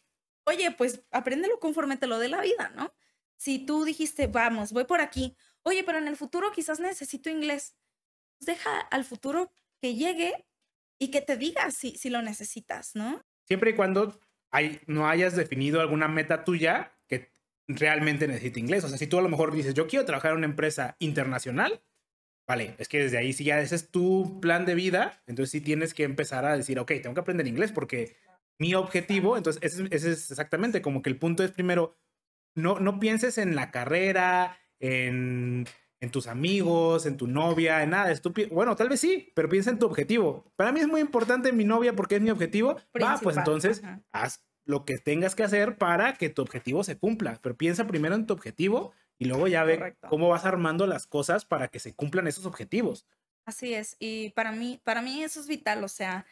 [0.49, 2.93] oye, pues apréndelo conforme te lo dé la vida, ¿no?
[3.37, 7.75] Si tú dijiste, vamos, voy por aquí, oye, pero en el futuro quizás necesito inglés,
[8.37, 10.45] pues deja al futuro que llegue
[10.97, 13.23] y que te diga si, si lo necesitas, ¿no?
[13.45, 14.19] Siempre y cuando
[14.87, 17.31] no hayas definido alguna meta tuya que
[17.67, 18.83] realmente necesite inglés.
[18.83, 21.81] O sea, si tú a lo mejor dices, yo quiero trabajar en una empresa internacional,
[22.47, 25.61] vale, es que desde ahí si ya ese es tu plan de vida, entonces sí
[25.61, 28.17] tienes que empezar a decir, ok, tengo que aprender inglés porque
[28.59, 31.95] mi objetivo, entonces ese, es exactamente como que el punto es primero,
[32.55, 35.65] no, no pienses en la carrera, en,
[36.01, 38.49] en tus amigos, en tu novia, en nada estúpido.
[38.49, 40.43] Bueno, tal vez sí, pero piensa en tu objetivo.
[40.55, 42.77] Para mí es muy importante mi novia porque es mi objetivo.
[43.01, 43.81] Va, pues entonces
[44.11, 47.39] haz lo que tengas que hacer para que tu objetivo se cumpla.
[47.41, 51.45] Pero piensa primero en tu objetivo y luego ya ve cómo vas armando las cosas
[51.45, 53.05] para que se cumplan esos objetivos.
[53.45, 53.95] Así es.
[53.99, 55.83] Y para mí, para mí eso es vital.
[55.83, 56.25] O sea,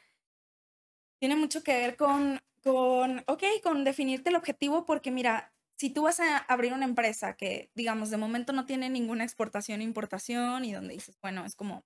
[1.20, 6.04] tiene mucho que ver con, con, ok, con definirte el objetivo, porque mira, si tú
[6.04, 10.74] vas a abrir una empresa que, digamos, de momento no tiene ninguna exportación, importación, y
[10.74, 11.86] donde dices, bueno, es como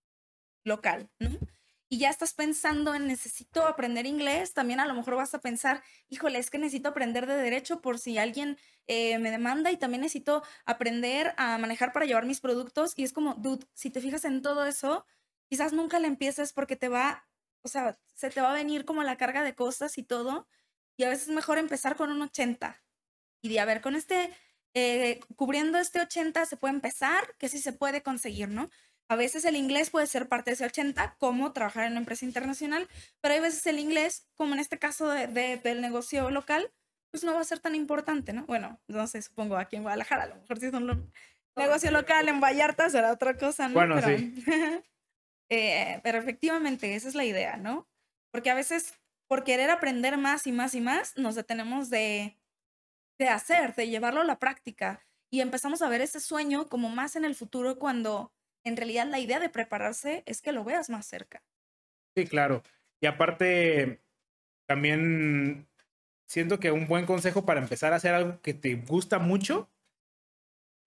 [0.63, 1.29] local, ¿no?
[1.93, 5.83] Y ya estás pensando en necesito aprender inglés, también a lo mejor vas a pensar,
[6.07, 8.57] híjole, es que necesito aprender de derecho por si alguien
[8.87, 12.93] eh, me demanda y también necesito aprender a manejar para llevar mis productos.
[12.95, 15.05] Y es como, dude, si te fijas en todo eso,
[15.49, 17.27] quizás nunca le empieces porque te va
[17.63, 20.47] o sea, se te va a venir como la carga de cosas y todo,
[20.97, 22.81] y a veces es mejor empezar con un 80
[23.41, 24.31] y de, a ver, con este,
[24.73, 28.69] eh, cubriendo este 80 se puede empezar, que sí se puede conseguir, ¿no?
[29.09, 32.23] A veces el inglés puede ser parte de ese 80, como trabajar en una empresa
[32.23, 32.87] internacional,
[33.19, 36.71] pero hay veces el inglés, como en este caso de, del negocio local,
[37.09, 38.45] pues no va a ser tan importante, ¿no?
[38.45, 41.11] Bueno, no sé, supongo aquí en Guadalajara, a lo mejor si es un
[41.57, 43.73] negocio local en Vallarta será otra cosa, ¿no?
[43.73, 44.33] Bueno, pero, sí.
[45.51, 47.89] eh, pero efectivamente, esa es la idea, ¿no?
[48.31, 48.97] Porque a veces,
[49.27, 52.39] por querer aprender más y más y más, nos detenemos de,
[53.19, 57.17] de hacer, de llevarlo a la práctica y empezamos a ver ese sueño como más
[57.17, 58.33] en el futuro cuando
[58.63, 61.43] en realidad la idea de prepararse es que lo veas más cerca.
[62.15, 62.63] Sí, claro.
[63.01, 64.01] Y aparte,
[64.67, 65.67] también
[66.27, 69.69] siento que un buen consejo para empezar a hacer algo que te gusta mucho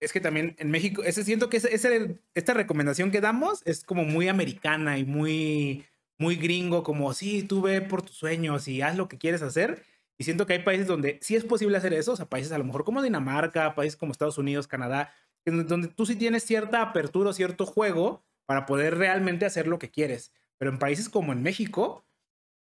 [0.05, 4.03] es que también en México, ese siento que ese, esta recomendación que damos es como
[4.03, 5.83] muy americana y muy,
[6.19, 9.83] muy gringo, como sí, tú ve por tus sueños y haz lo que quieres hacer.
[10.19, 12.59] Y siento que hay países donde sí es posible hacer eso, o sea, países a
[12.59, 15.11] lo mejor como Dinamarca, países como Estados Unidos, Canadá,
[15.43, 20.31] donde tú sí tienes cierta apertura cierto juego para poder realmente hacer lo que quieres.
[20.59, 22.05] Pero en países como en México,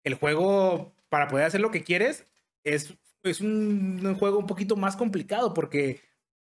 [0.06, 2.26] el juego para poder hacer lo que quieres
[2.64, 6.00] es, es un juego un poquito más complicado porque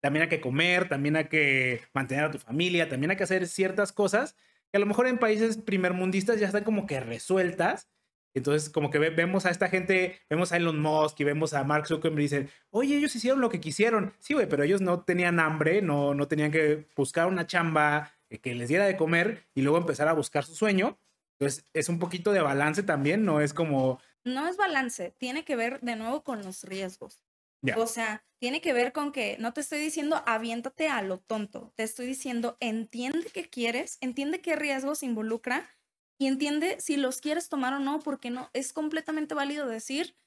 [0.01, 3.47] también hay que comer, también hay que mantener a tu familia, también hay que hacer
[3.47, 4.35] ciertas cosas
[4.71, 7.89] que a lo mejor en países primermundistas ya están como que resueltas.
[8.33, 11.65] Entonces, como que ve- vemos a esta gente, vemos a Elon Musk y vemos a
[11.65, 14.13] Mark Zuckerberg y dicen, oye, ellos hicieron lo que quisieron.
[14.19, 18.39] Sí, güey, pero ellos no tenían hambre, no, no tenían que buscar una chamba eh,
[18.39, 20.97] que les diera de comer y luego empezar a buscar su sueño.
[21.37, 25.57] Entonces, es un poquito de balance también, no es como, No es balance, tiene que
[25.57, 27.21] ver de nuevo con los riesgos.
[27.75, 31.73] O sea, tiene que ver con que no te estoy diciendo aviéntate a lo tonto,
[31.77, 35.69] te estoy diciendo entiende qué quieres, entiende qué riesgos involucra
[36.17, 40.17] y entiende si los quieres tomar o no, porque no es completamente válido decir,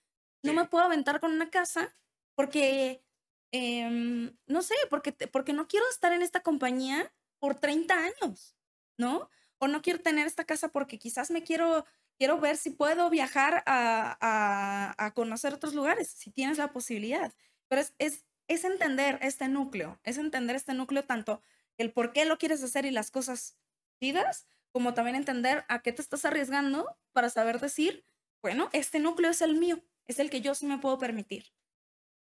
[0.44, 1.96] no me puedo aventar con una casa
[2.36, 3.04] porque,
[3.52, 8.56] em, no sé, porque, porque no quiero estar en esta compañía por 30 años,
[8.98, 9.28] ¿no?
[9.58, 11.84] O no quiero tener esta casa porque quizás me quiero,
[12.18, 17.32] quiero ver si puedo viajar a, a, a conocer otros lugares, si tienes la posibilidad.
[17.74, 21.42] Pero es, es, es entender este núcleo, es entender este núcleo tanto
[21.76, 23.58] el por qué lo quieres hacer y las cosas
[24.00, 28.06] chidas, como también entender a qué te estás arriesgando para saber decir,
[28.42, 31.46] bueno, este núcleo es el mío, es el que yo sí me puedo permitir.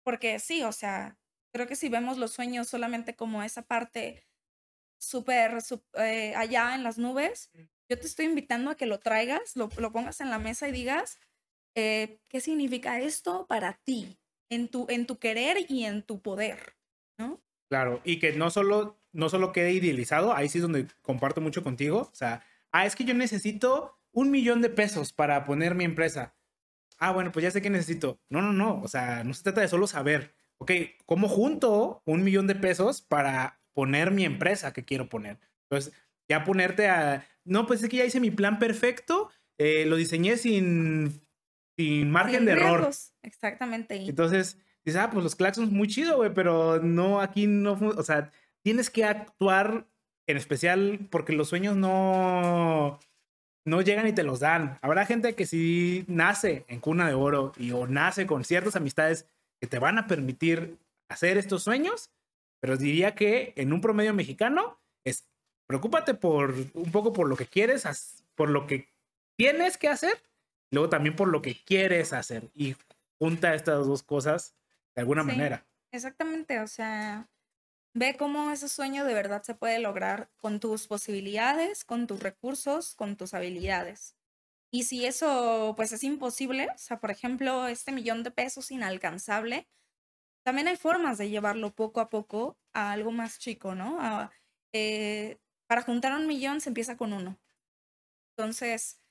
[0.01, 1.19] Porque sí, o sea,
[1.51, 4.25] creo que si vemos los sueños solamente como esa parte
[4.97, 5.59] súper
[5.99, 7.51] eh, allá en las nubes,
[7.87, 10.71] yo te estoy invitando a que lo traigas, lo, lo pongas en la mesa y
[10.71, 11.19] digas,
[11.75, 14.17] eh, ¿qué significa esto para ti?
[14.53, 16.75] En tu, en tu querer y en tu poder,
[17.17, 17.41] ¿no?
[17.69, 21.63] Claro, y que no solo, no solo quede idealizado, ahí sí es donde comparto mucho
[21.63, 22.09] contigo.
[22.11, 26.35] O sea, ah, es que yo necesito un millón de pesos para poner mi empresa.
[26.99, 28.19] Ah, bueno, pues ya sé que necesito.
[28.29, 28.81] No, no, no.
[28.81, 30.71] O sea, no se trata de solo saber, ok,
[31.05, 35.39] ¿cómo junto un millón de pesos para poner mi empresa que quiero poner?
[35.69, 35.93] Entonces,
[36.29, 40.37] ya ponerte a, no, pues es que ya hice mi plan perfecto, eh, lo diseñé
[40.37, 41.21] sin,
[41.77, 42.77] sin margen Sin de error.
[42.79, 43.95] riesgos, Exactamente.
[43.97, 48.03] y- Entonces, dices, ah, pues los claxons muy chido, güey, pero no, aquí no, o
[48.03, 48.31] sea,
[48.63, 49.87] tienes que actuar
[50.27, 52.99] en especial porque los sueños no,
[53.65, 54.77] no llegan y te los dan.
[54.81, 59.25] Habrá gente que sí nace en cuna de oro y o nace con ciertas amistades
[59.61, 60.77] que te van a permitir
[61.09, 62.09] hacer estos sueños,
[62.61, 65.27] pero diría que en un promedio mexicano es
[65.67, 67.85] preocúpate por un poco por lo que quieres,
[68.35, 68.89] por lo que
[69.37, 70.21] tienes que hacer,
[70.73, 72.75] luego también por lo que quieres hacer y
[73.19, 74.55] junta estas dos cosas
[74.95, 75.25] de alguna Sí.
[75.25, 75.67] manera.
[75.91, 77.29] Exactamente, o sea,
[77.95, 82.95] ve cómo ese sueño de verdad se puede lograr con tus posibilidades, con tus recursos,
[82.95, 84.17] con tus habilidades.
[84.71, 89.69] Y si eso pues es imposible, o sea, por ejemplo, este millón de pesos inalcanzable,
[90.43, 93.99] también hay formas de llevarlo poco a poco a algo más chico, ¿no?
[94.01, 94.31] A-
[94.73, 97.39] eh, para juntar un millón se empieza con uno.
[98.37, 99.01] Entonces,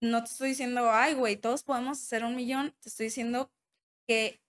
[0.00, 3.52] no te estoy diciendo, ay, güey, todos podemos hacer un millón, te estoy diciendo
[4.08, 4.40] que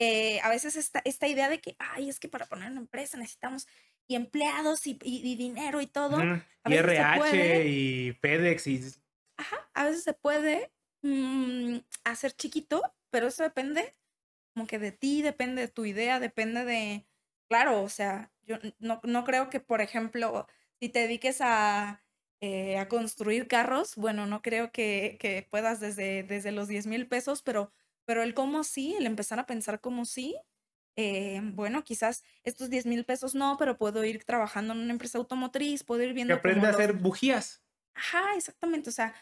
[0.00, 3.18] eh, a veces esta, esta idea de que, ay, es que para poner una empresa
[3.18, 3.66] necesitamos
[4.08, 6.30] y empleados y, y- y dinero y todo,
[6.64, 7.68] a Y veces RH puede.
[7.68, 8.80] y FedEx y
[9.36, 10.72] ajá, a veces se puede
[11.02, 13.94] mm, hacer chiquito, pero eso depende
[14.54, 17.08] como que de ti, depende de tu idea, depende de,
[17.48, 20.46] claro, o sea, yo no, no creo que, por ejemplo,
[20.80, 22.03] si te dediques a,
[22.40, 27.08] eh, a construir carros, bueno, no creo que, que puedas desde, desde los 10 mil
[27.08, 27.72] pesos, pero,
[28.04, 30.36] pero el cómo sí, el empezar a pensar como sí,
[30.96, 35.18] eh, bueno, quizás estos 10 mil pesos no, pero puedo ir trabajando en una empresa
[35.18, 37.62] automotriz, puedo ir que viendo aprende como a los- hacer bujías.
[37.94, 39.14] Ajá, exactamente, o sea,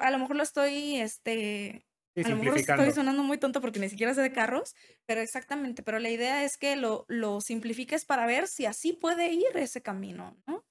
[0.00, 1.86] a lo mejor lo estoy, este,
[2.16, 4.74] Sí, a lo mejor estoy sonando muy tonto porque ni siquiera sé de carros,
[5.06, 9.32] pero exactamente, pero la idea es que lo, lo simplifiques para ver si así puede
[9.32, 10.64] ir ese camino, ¿no?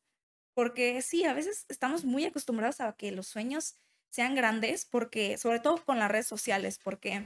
[0.53, 3.75] Porque sí, a veces estamos muy acostumbrados a que los sueños
[4.09, 7.25] sean grandes, porque, sobre todo con las redes sociales, porque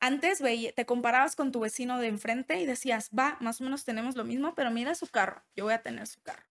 [0.00, 3.84] antes veía, te comparabas con tu vecino de enfrente y decías, va, más o menos
[3.84, 6.44] tenemos lo mismo, pero mira su carro, yo voy a tener su carro.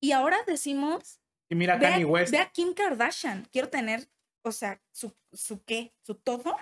[0.00, 2.32] Y ahora decimos, Y mira ve, Kanye West.
[2.32, 4.08] ve a Kim Kardashian, quiero tener,
[4.42, 6.56] o sea, su, su qué, su todo.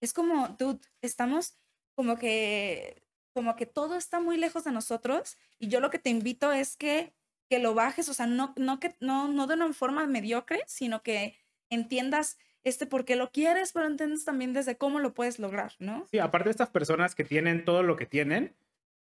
[0.00, 1.54] Es como, dude, estamos
[1.94, 3.02] como que,
[3.34, 6.76] como que todo está muy lejos de nosotros y yo lo que te invito es
[6.76, 7.14] que,
[7.52, 11.02] que lo bajes, o sea, no, no, que, no, no de una forma mediocre, sino
[11.02, 11.36] que
[11.68, 16.06] entiendas este por qué lo quieres, pero entiendes también desde cómo lo puedes lograr, ¿no?
[16.10, 18.56] Sí, aparte de estas personas que tienen todo lo que tienen,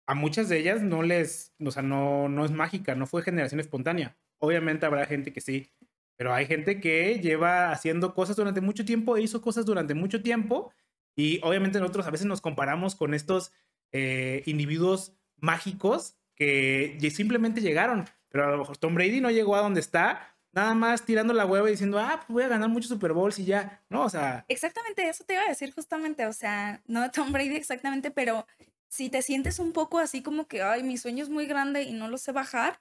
[0.07, 3.59] a muchas de ellas no les, o sea, no, no es mágica, no fue generación
[3.59, 4.17] espontánea.
[4.39, 5.69] Obviamente habrá gente que sí,
[6.15, 10.23] pero hay gente que lleva haciendo cosas durante mucho tiempo e hizo cosas durante mucho
[10.23, 10.71] tiempo
[11.15, 13.51] y obviamente nosotros a veces nos comparamos con estos
[13.91, 19.61] eh, individuos mágicos que simplemente llegaron, pero a lo mejor Tom Brady no llegó a
[19.61, 22.89] donde está, nada más tirando la hueva y diciendo, ah, pues voy a ganar muchos
[22.89, 26.33] Super Bowls y ya, no, o sea, Exactamente, eso te iba a decir justamente, o
[26.33, 28.47] sea, no Tom Brady exactamente, pero
[28.87, 31.93] si te sientes un poco así como que, ay, mi sueño es muy grande y
[31.93, 32.79] no lo sé bajar,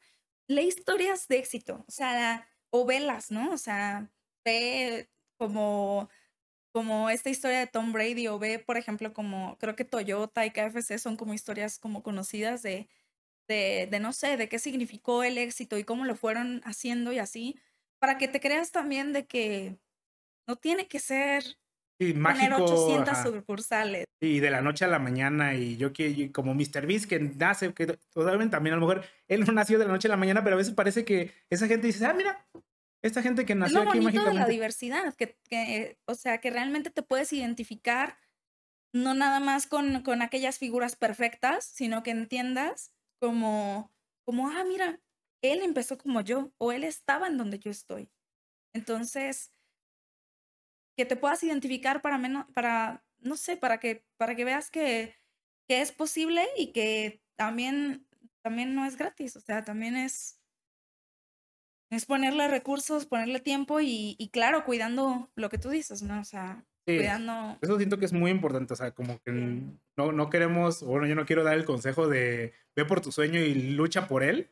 [0.49, 3.53] lee historias de éxito, o sea, o velas, ¿no?
[3.53, 4.11] O sea,
[4.47, 6.09] ve como,
[6.73, 10.51] como esta historia de Tom Brady o ve, por ejemplo, como creo que Toyota y
[10.51, 12.89] KFC son como historias como conocidas de,
[13.49, 17.19] de, de no sé, de qué significó el éxito y cómo lo fueron haciendo y
[17.19, 17.59] así,
[17.99, 19.77] para que te creas también de que
[20.47, 21.45] no tiene que ser
[21.99, 22.65] sí, tener mágico.
[22.65, 23.23] 800 ajá.
[23.23, 24.07] sucursales.
[24.21, 26.87] Y de la noche a la mañana, y yo que como Mr.
[26.87, 30.09] Beast que nace, que totalmente también a lo mejor él no nació de la noche
[30.09, 32.47] a la mañana, pero a veces parece que esa gente dice, ah, mira,
[33.03, 36.39] esta gente que Es nació lo aquí bonito de la diversidad, que, que, o sea,
[36.39, 38.17] que realmente te puedes identificar
[38.95, 42.92] no nada más con, con aquellas figuras perfectas, sino que entiendas
[43.23, 43.95] como,
[44.25, 45.01] como, ah, mira,
[45.43, 48.11] él empezó como yo, o él estaba en donde yo estoy.
[48.75, 49.53] Entonces,
[50.97, 55.15] que te puedas identificar para menos, para, no sé, para que, para que veas que,
[55.69, 58.09] que es posible y que también,
[58.43, 60.41] también no es gratis, o sea, también es,
[61.91, 66.21] es ponerle recursos, ponerle tiempo y, y claro, cuidando lo que tú dices, ¿no?
[66.21, 67.59] O sea, Sí, cuidando.
[67.61, 69.31] eso siento que es muy importante, o sea, como que
[69.97, 73.41] no, no queremos, bueno, yo no quiero dar el consejo de ve por tu sueño
[73.41, 74.51] y lucha por él,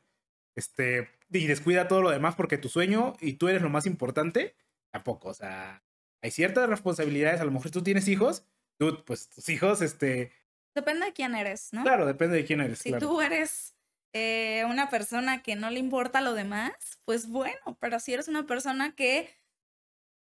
[0.57, 4.55] este, y descuida todo lo demás porque tu sueño y tú eres lo más importante,
[4.93, 5.83] tampoco, o sea,
[6.23, 8.45] hay ciertas responsabilidades, a lo mejor tú tienes hijos,
[8.79, 10.31] tú, pues tus hijos, este,
[10.75, 11.83] Depende de quién eres, ¿no?
[11.83, 13.09] claro, depende de quién eres, Si claro.
[13.09, 13.75] tú eres
[14.13, 16.73] eh, una persona que no le importa lo demás,
[17.05, 19.29] pues bueno, pero si eres una persona que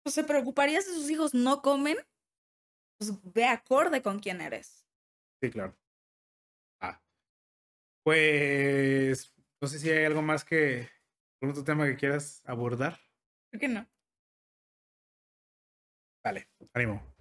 [0.06, 1.98] pues, se preocuparía si sus hijos no comen,
[3.00, 4.86] pues ve acorde con quién eres.
[5.42, 5.76] Sí, claro.
[6.80, 7.02] Ah.
[8.04, 10.88] Pues no sé si hay algo más que
[11.42, 13.00] algún otro tema que quieras abordar.
[13.50, 13.88] ¿Por qué no?
[16.24, 17.15] Vale, ánimo.